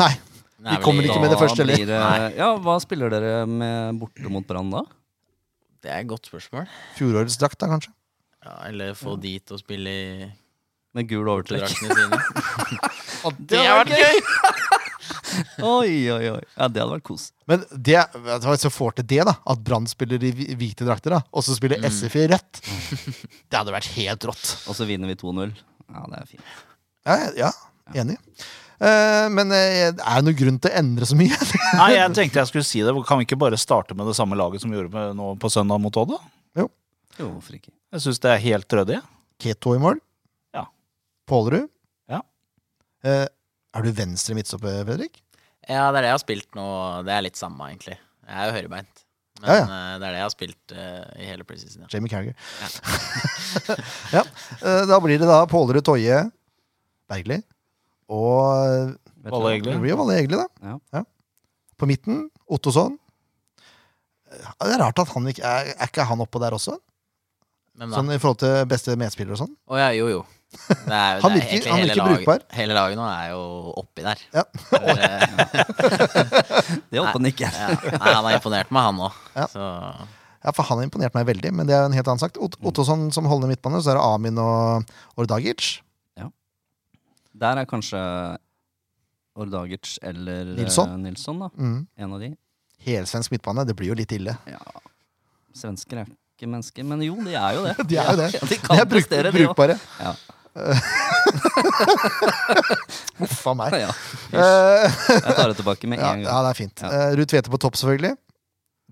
[0.00, 0.10] Nei,
[0.58, 1.76] det Vi kommer ikke med det første, eller?
[1.86, 4.82] det- Ja, hva spiller dere med borte mot Brann da?
[5.82, 6.66] Det er et godt spørsmål.
[6.96, 7.92] fjorårets drakt, da, kanskje.
[8.42, 10.32] Ja, eller få de til å spille i
[10.94, 11.68] Med gul overtrekk?
[11.68, 12.18] draktene sine.
[13.46, 14.75] Det hadde vært gøy!
[15.76, 16.42] oi, oi, oi.
[16.56, 17.28] Ja, det hadde vært kos.
[17.50, 21.16] Men det, hva, hvis vi får til det, da at Brann spiller i hvite drakter,
[21.16, 22.60] da og så spiller SF i rødt
[23.50, 24.52] Det hadde vært helt rått.
[24.66, 25.54] Og så vinner vi 2-0.
[25.86, 26.54] Ja, det er fint.
[27.06, 27.52] Ja, ja
[27.94, 28.18] enig.
[28.76, 31.36] Uh, men uh, er det noen grunn til å endre så mye?
[31.80, 32.92] Nei, jeg tenkte jeg skulle si det.
[33.08, 35.50] Kan vi ikke bare starte med det samme laget som vi gjorde med, nå på
[35.52, 36.16] søndag mot Odd?
[36.58, 36.68] Jo.
[37.16, 37.72] Jo, hvorfor ikke?
[37.94, 39.00] Jeg syns det er helt ryddig.
[39.40, 40.00] Keto i mål.
[40.56, 40.66] Ja.
[41.30, 41.70] Pålerud.
[42.12, 42.20] Ja.
[43.06, 43.24] Uh,
[43.76, 45.22] er du venstre midtstopper, Fredrik?
[45.66, 46.66] Ja, det er det jeg har spilt nå.
[47.06, 47.96] Det er litt samme, egentlig.
[48.26, 49.02] Jeg er jo høyrebeint.
[49.42, 49.64] Men Ja, ja.
[49.66, 51.82] eh, det er det jeg har spilt uh, i hele preseason.
[51.84, 51.88] Ja.
[51.92, 52.36] Jamie Carriger.
[54.16, 54.22] Ja.
[54.62, 56.22] eh, da blir det da Pålerud, Toje,
[57.10, 57.40] Bergli
[58.12, 58.94] og
[59.26, 59.72] Valle Egli.
[59.72, 60.76] Det blir jo Valle Egeli, da.
[60.94, 61.02] Ja.
[61.76, 62.94] På midten Ottosson.
[64.30, 66.76] Det er rart at han ikke er, er ikke han oppå der også?
[67.76, 69.52] Sånn i forhold til beste medspiller og sånn?
[69.68, 70.22] Oh, ja, jo, jo.
[70.66, 72.40] Det er, Han det er virker- han hele virker lag- brukbar.
[72.56, 73.42] Hele laget nå er jo
[73.82, 74.18] oppi der.
[74.34, 74.44] Ja.
[76.90, 77.48] Det håper han ikke.
[77.50, 77.68] ja.
[77.96, 79.18] Nei, han har imponert meg, han òg.
[79.36, 79.46] Ja.
[80.46, 82.36] Ja, for han har imponert meg veldig, men det er en helt annen sak.
[82.42, 84.84] Ot Ottosson som holder midtbane, så er det Amin og
[85.18, 85.80] Ordagic.
[87.36, 87.98] Der er kanskje
[89.36, 90.94] Ordagic eller eh, Nilsson.
[91.04, 91.50] Nilsson, da.
[91.60, 91.80] Mm.
[92.00, 92.30] En av de.
[92.86, 94.32] Helsvensk midtbane, det blir jo litt ille.
[94.48, 94.60] Ja.
[95.56, 97.74] Svensker er ikke mennesker, men jo, de er jo det.
[97.90, 98.30] De er jo det.
[98.32, 99.50] Ja, de De kan er bruk prestere, de òg.
[99.50, 99.76] brukbare.
[100.00, 100.14] Ja.
[103.24, 103.72] Uff a meg.
[103.84, 103.90] Ja.
[104.32, 106.44] Eh, Jeg tar det tilbake med en en ja, gang.
[106.46, 106.76] det er fint.
[106.82, 106.88] Ja.
[106.90, 108.14] Eh, Ruud Tvete på topp, selvfølgelig.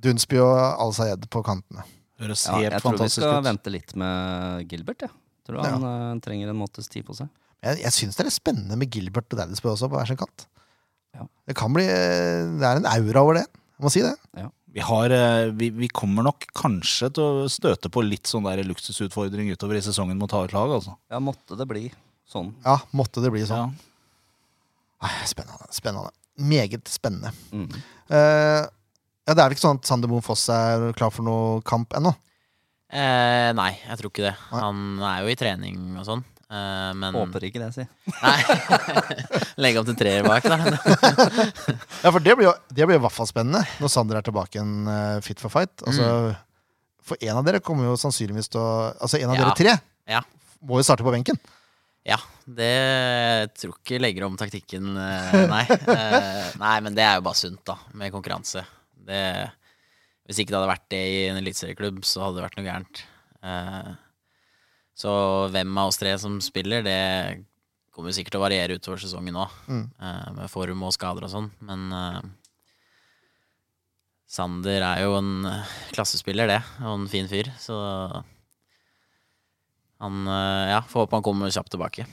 [0.04, 0.54] Dunsby og
[0.84, 1.82] Al-Sayed på kantene.
[2.20, 3.46] Høres Ja, jeg tror vi skal ut.
[3.48, 5.00] vente litt med Gilbert.
[5.06, 5.10] Ja.
[5.48, 7.28] Tror han eh, trenger en måtes tid på seg.
[7.64, 10.20] Jeg, jeg syns det er litt spennende med Gilbert og Daddisbø også, på hver sin
[10.20, 10.38] kant.
[11.14, 11.22] Ja.
[11.48, 13.46] Det kan bli Det er en aura over det.
[13.78, 14.14] Jeg må si det.
[14.74, 18.64] Vi, har, eh, vi, vi kommer nok kanskje til å støte på litt sånn der
[18.66, 20.96] luksusutfordring utover i sesongen mot hardt lag, altså.
[21.12, 21.84] Ja, måtte det bli
[22.26, 22.50] sånn.
[22.64, 23.70] Ja, måtte det bli sånn.
[23.70, 25.12] Ja.
[25.30, 25.68] Spennende.
[25.70, 26.10] spennende.
[26.40, 27.30] Meget spennende.
[27.52, 27.68] Mm.
[28.10, 31.60] Uh, ja, Det er vel ikke sånn at Sander Moen Foss er klar for noe
[31.68, 32.14] kamp ennå?
[32.94, 34.34] Eh, nei, jeg tror ikke det.
[34.50, 34.60] Nei.
[34.64, 36.24] Han er jo i trening og sånn.
[36.50, 37.84] Eh, men Håper ikke det, si.
[38.20, 38.36] Nei.
[39.64, 40.58] Legge opp til treer bak, da.
[42.04, 44.60] Ja, for det blir jo det blir i hvert fall spennende når Sander er tilbake
[44.60, 45.72] en uh, fit for fight.
[45.88, 46.06] Altså,
[47.04, 49.42] For en av dere kommer jo sannsynligvis til å Altså en av Ja.
[49.46, 49.74] dere tre
[50.16, 50.22] Ja.
[50.64, 51.40] må jo starte på benken.
[52.04, 55.62] Ja, det tror ikke legger om taktikken, eh, nei.
[56.60, 58.60] Nei, men det er jo bare sunt, da, med konkurranse.
[59.08, 59.20] Det,
[60.28, 63.00] hvis ikke det hadde vært det i en eliteserieklubb, så hadde det vært noe gærent.
[64.94, 67.44] Eh, så hvem av oss tre som spiller, det
[67.94, 69.90] kommer jo sikkert til å variere utover sesongen òg, Mm.
[70.36, 72.20] med form og skader og sånn, men eh,
[74.34, 75.64] Sander er jo en eh,
[75.94, 77.76] klassespiller, det, og en fin fyr, så
[80.00, 82.06] han eh, Ja, får håpe han kommer kjapt tilbake.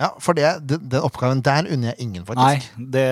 [0.00, 2.72] Ja, For det, den, oppgaven der unner jeg ingen, faktisk.
[2.76, 3.06] Nei, det,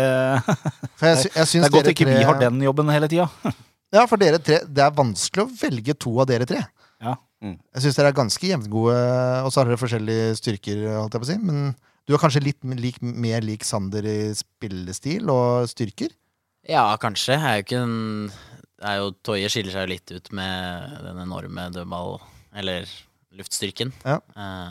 [0.99, 3.29] For jeg, jeg det er godt ikke tre- vi har den jobben hele tida.
[3.91, 6.61] Ja, for dere tre Det er vanskelig å velge to av dere tre.
[7.03, 7.17] Ja.
[7.41, 7.57] Mm.
[7.57, 8.97] Jeg syns dere er ganske jevngode,
[9.45, 11.39] og så har dere forskjellige styrker, holdt jeg på å si.
[11.41, 11.73] Men
[12.05, 16.13] du er kanskje litt lik, mer lik Sander i spillestil og styrker?
[16.69, 17.39] Ja, kanskje.
[17.39, 17.99] Jeg er jo ikke en
[18.81, 22.21] er jo, Toye skiller seg jo litt ut med den enorme dødball...
[22.61, 22.89] Eller
[23.39, 23.93] luftstyrken.
[24.03, 24.17] Ja.
[24.35, 24.71] Eh,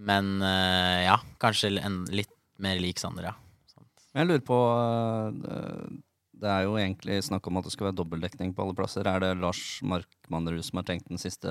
[0.00, 3.34] men eh, ja, kanskje en, litt mer lik Sander, ja.
[3.68, 3.90] Sånt.
[4.16, 5.98] jeg lurer på øh,
[6.40, 9.04] Det er jo egentlig snakk om at det skal være dobbeltdekning på alle plasser.
[9.06, 11.46] Er det Lars Markmannerud som har tenkt den siste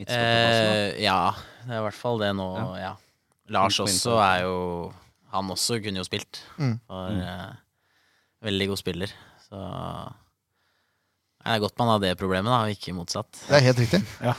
[0.00, 0.70] midtstopperplassen?
[0.96, 1.18] Eh, ja,
[1.66, 2.66] det er i hvert fall det nå, ja.
[2.80, 2.92] Ja.
[3.52, 4.54] Lars også er jo
[5.34, 6.40] Han også kunne jo spilt.
[6.56, 6.78] Mm.
[6.88, 7.20] For Mm.
[7.20, 7.54] eh,
[8.46, 9.10] veldig god spiller.
[9.44, 9.58] Så
[11.44, 13.32] det er godt man har det problemet, da, og ikke motsatt.
[13.48, 14.00] Det er helt riktig.
[14.30, 14.34] Ja.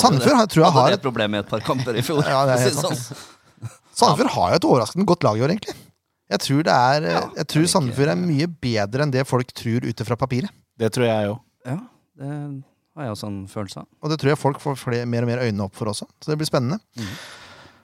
[0.00, 2.22] Sandefjord har- tror jeg hadde har det et- problemet i et par kamper i fjor.
[2.24, 2.96] Ja, det er helt sant.
[2.96, 3.72] sånn.
[3.94, 5.74] Sandefjord har jo et overraskende godt lag i år, egentlig.
[6.32, 9.84] Jeg tror, det er, Ja, jeg tror Sandefjord er mye bedre enn det folk tror
[9.84, 10.52] ute fra papiret.
[10.80, 11.40] Det tror jeg òg.
[11.68, 11.76] Ja,
[12.18, 12.30] det
[12.96, 13.88] har jeg også en følelse av.
[14.00, 16.08] Og det tror jeg folk får flere, mer og mer øynene opp for også.
[16.22, 16.80] Så det blir spennende.
[16.96, 17.10] Mm.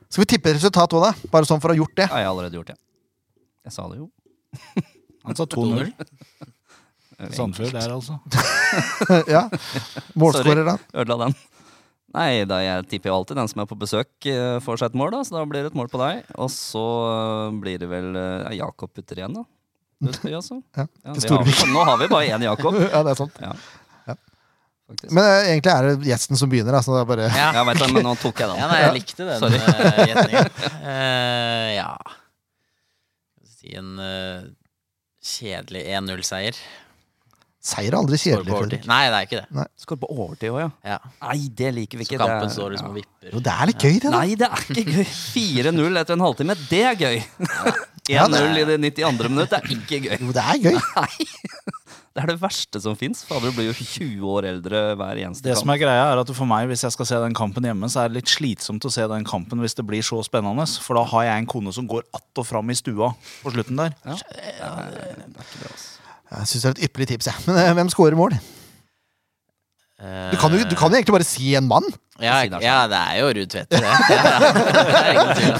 [0.08, 1.28] Skal vi tippe resultat òg, da?
[1.30, 2.08] Bare sånn for å ha gjort det.
[2.08, 2.80] Jeg har allerede gjort, det.
[3.68, 4.08] Jeg sa det jo.
[5.28, 5.92] Han sa 2-0.
[5.92, 6.56] 2-0.
[7.36, 8.16] Sandefjord der, altså.
[9.34, 9.44] ja.
[10.18, 10.78] Målskårer, da?
[10.96, 11.36] Ødela den.
[12.16, 14.98] Nei, da jeg tipper jo alltid den som er på besøk, eh, får seg et
[14.98, 16.24] mål, da, så da blir det et mål på deg.
[16.42, 19.44] Og så eh, blir det vel eh, ja, Jakob putter igjen, da.
[20.06, 20.58] Dødsby, altså.
[20.74, 22.74] Ja, Ja, har, nå har vi bare én Jakob.
[22.94, 23.38] Ja, det er sant.
[23.44, 23.54] Ja.
[25.06, 27.50] Men uh, egentlig er det gjesten som begynner, Altså, det er bare Ja.
[27.54, 28.58] Ja, vet du, men nå tok jeg den.
[28.58, 29.60] Ja, nei, jeg likte den Sorry.
[29.60, 30.50] uh, gjetningen.
[30.80, 31.92] Eh, ja
[33.38, 34.48] Skal vi Si en uh,
[35.20, 36.58] kjedelig 1-0-seier.
[37.60, 38.86] Seier er aldri kjedelig, Fredrik.
[38.88, 39.64] Nei, det er ikke det.
[39.82, 40.68] Skår på overtid òg, ja.
[40.94, 40.98] Ja.
[41.26, 42.20] Nei, det liker vi Så ikke.
[42.22, 43.34] kampen det, står liksom og vipper.
[43.34, 44.12] Jo, det er litt gøy, det, da.
[44.16, 45.10] Nei, det er ikke gøy.
[45.36, 47.20] 4-0 etter en halvtime, det er gøy.
[47.20, 49.28] 1-0 Ja, i det 92.
[49.28, 50.16] minutt, er ikke gøy.
[50.24, 50.80] Jo, det er gøy.
[50.96, 51.28] Nei.
[52.10, 53.20] Det er det verste som fins.
[53.28, 56.48] Du blir jo 20 år eldre hver eneste Det som er greia er at For
[56.48, 59.04] meg, hvis jeg skal se den kampen hjemme, så er det litt slitsomt å se
[59.12, 60.66] den kampen hvis det blir så spennende.
[60.82, 63.12] For da har jeg en kone som går att og fram i stua
[63.44, 63.94] på slutten der.
[64.08, 64.16] Ja.
[64.16, 65.86] Det er, det er ikke bra, ass.
[66.30, 67.34] Jeg syns det er et ypperlig tips, jeg.
[67.48, 68.36] Men eh, hvem scorer mål?
[70.00, 71.84] Du kan, jo, du kan jo egentlig bare si en mann.
[72.24, 73.84] ja, ja, det er jo Ruud Tvedte, det.
[73.84, 74.38] Ja,
[74.80, 75.52] det er ingen tvil.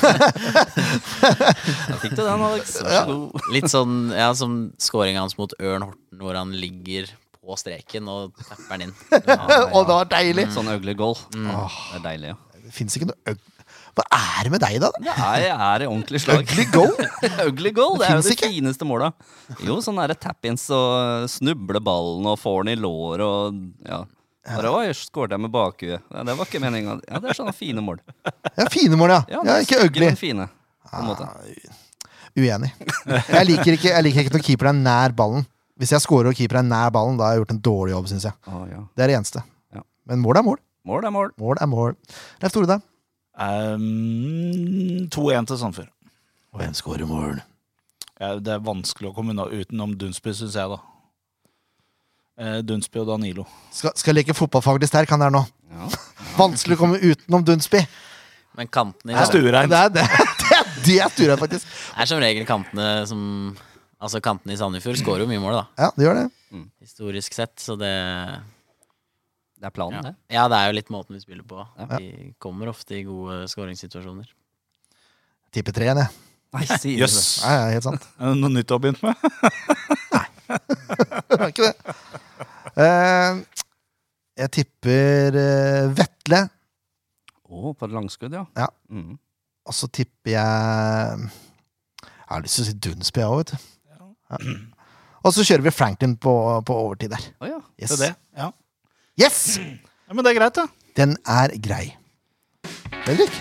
[2.01, 2.73] Fikk du den, Alex.
[2.81, 3.41] Vær så god.
[3.57, 8.33] Litt sånn ja, som scoringa hans mot Ørn Horten, hvor han ligger på streken og
[8.47, 8.95] tapper den inn.
[9.77, 10.47] Og det var deilig!
[10.57, 11.17] Sånn øglegål.
[11.37, 11.51] Mm.
[11.59, 12.37] Åh, Det er deilig, ja.
[12.65, 13.37] det fins ikke noe.
[13.99, 14.91] Hva er det med deg, da?
[15.03, 16.45] Det er, er i ordentlig slag.
[16.47, 16.93] Ugly goal?
[17.49, 18.51] ugly goal, Det er jo det ikke.
[18.55, 19.11] fineste måla.
[19.67, 24.01] Jo, sånn derre tap-ins og snuble ballen og får den i lår og ja.
[24.51, 26.01] Bare, Oi, skåret jeg med bakhuet.
[26.11, 26.97] Ja, det var ikke meninga.
[27.05, 27.99] Ja, det er sånne fine mål.
[28.57, 29.21] Ja, fine mål, ja.
[29.37, 30.09] Ja, ja ikke ugly.
[30.19, 30.47] fine.
[30.91, 31.27] På en måte.
[32.39, 32.71] Uenig.
[33.11, 35.45] Jeg liker ikke, jeg liker ikke når keeper er nær ballen.
[35.81, 38.09] Hvis jeg scorer og keeper er nær ballen, da har jeg gjort en dårlig jobb,
[38.11, 38.37] syns jeg.
[38.49, 38.81] Å, ja.
[38.97, 39.43] Det er det eneste.
[39.77, 39.85] Ja.
[40.11, 40.59] Men mål er mål.
[40.89, 41.31] Mål er mål.
[41.41, 41.95] Mål er mål.
[42.43, 42.81] Leif Tore, da?
[43.41, 45.89] Um, 2-1 til Sandefjord.
[46.53, 47.41] Og hvem i mål?
[48.21, 50.81] Ja, det er vanskelig å komme unna utenom Dunsby, syns jeg, da.
[52.41, 53.47] Eh, Dunsby og Danilo.
[53.73, 55.41] Skal, skal leke fotballfaglig sterk, han der nå.
[55.73, 55.89] Ja.
[56.41, 57.81] Vanskelig å komme utenom Dunsby.
[58.59, 59.73] Men kantene i Det er stuereint.
[59.73, 60.05] Det er, det,
[60.43, 61.75] det er, det er stuereint, faktisk.
[61.97, 63.25] er som regel kantene som
[64.01, 65.65] Altså kantene i Sandefjord skårer jo mye mål, da.
[65.77, 66.29] Ja, det gjør det.
[66.81, 67.91] Historisk sett, så det
[69.61, 70.09] Det er planen, ja.
[70.09, 70.33] det.
[70.33, 71.61] ja, det er jo litt måten vi spiller på.
[71.77, 71.87] Ja.
[71.99, 74.31] Vi kommer ofte i gode skåringssituasjoner.
[75.53, 76.27] Tipper tre igjen, jeg.
[76.57, 76.63] Nei,
[76.97, 77.17] Jøss!
[77.21, 77.45] det?
[77.45, 78.07] Ja, ja, helt sant.
[78.19, 79.15] Er det Noe nytt du har begynt med?
[81.31, 81.93] Det var ikke det.
[82.83, 83.37] Eh,
[84.41, 86.41] jeg tipper eh, Vetle.
[87.47, 88.43] Å, på et langskudd, ja.
[88.59, 88.67] Ja.
[88.91, 89.15] Mm.
[89.69, 91.29] Og så tipper jeg
[92.01, 93.69] Jeg har lyst til å si Dunsby òg, vet du.
[93.93, 94.57] Ja.
[95.21, 96.35] Og så kjører vi Franklin på,
[96.67, 97.31] på overtid der.
[97.39, 97.61] Oh, ja.
[97.77, 97.93] Yes.
[97.93, 98.13] Det er det.
[98.41, 98.51] Ja.
[99.19, 99.59] Yes!
[99.59, 100.67] ja, Men det er greit, da.
[100.99, 101.85] Den er grei.
[103.05, 103.33] Fredrik,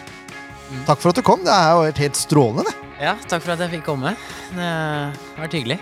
[0.88, 1.44] takk for at du kom.
[1.46, 2.76] Det er jo helt, helt strålende, det.
[3.00, 4.16] Ja, takk for at jeg fikk komme.
[4.56, 5.80] Det har vært hyggelig.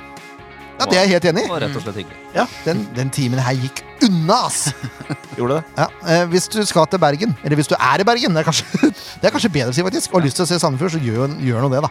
[0.77, 1.49] Ja, Det er jeg helt enig i.
[1.49, 2.17] Og rett og slett hyggelig.
[2.35, 4.67] Ja, den, den timen her gikk unna, ass!
[5.37, 5.63] Gjorde det?
[5.79, 8.49] Ja, eh, hvis du skal til Bergen, eller hvis du er i Bergen, det er
[8.51, 8.91] kanskje,
[9.23, 11.01] det er kanskje bedre å si, faktisk, og har lyst til å se Sandefjord, så
[11.01, 11.89] gjør, gjør nå det, da.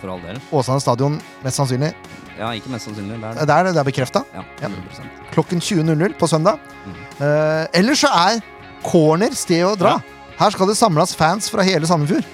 [0.00, 0.38] For all del.
[0.54, 1.92] Åsane stadion, mest sannsynlig.
[2.38, 3.16] Ja, ikke mest sannsynlig.
[3.18, 3.56] Det Det er det.
[3.56, 4.24] er, det er bekrefta.
[4.34, 4.68] Ja, Ja.
[4.68, 6.58] 100% Klokken 20.00 på søndag.
[6.86, 6.94] Mm.
[7.20, 8.40] Uh, ellers så er
[8.86, 9.96] corner sted å dra.
[10.38, 12.24] Her skal det samles fans fra hele Sandefjord.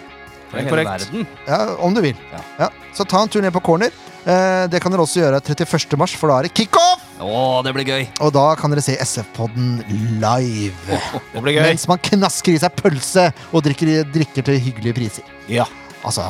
[0.51, 0.91] Fra hele korrekt.
[1.09, 1.27] verden.
[1.49, 2.17] Ja, om du vil.
[2.33, 2.41] Ja.
[2.67, 3.91] Ja, så ta en tur ned på corner.
[4.25, 5.97] Uh, det kan dere også gjøre 31.
[6.01, 7.01] mars, for da er det kickoff!
[7.21, 8.07] Oh, det blir gøy!
[8.25, 9.83] Og da kan dere se SF-podden
[10.21, 11.01] live.
[11.33, 11.63] Det blir gøy.
[11.71, 15.25] Mens man knasker i seg pølse og drikker, drikker til hyggelige priser.
[15.49, 15.65] Ja.
[16.05, 16.29] Altså,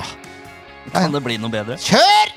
[0.92, 1.78] Kan det bli noe bedre?
[1.80, 2.32] kjør!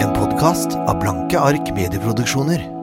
[0.00, 2.79] En podkast av Blanke ark medieproduksjoner.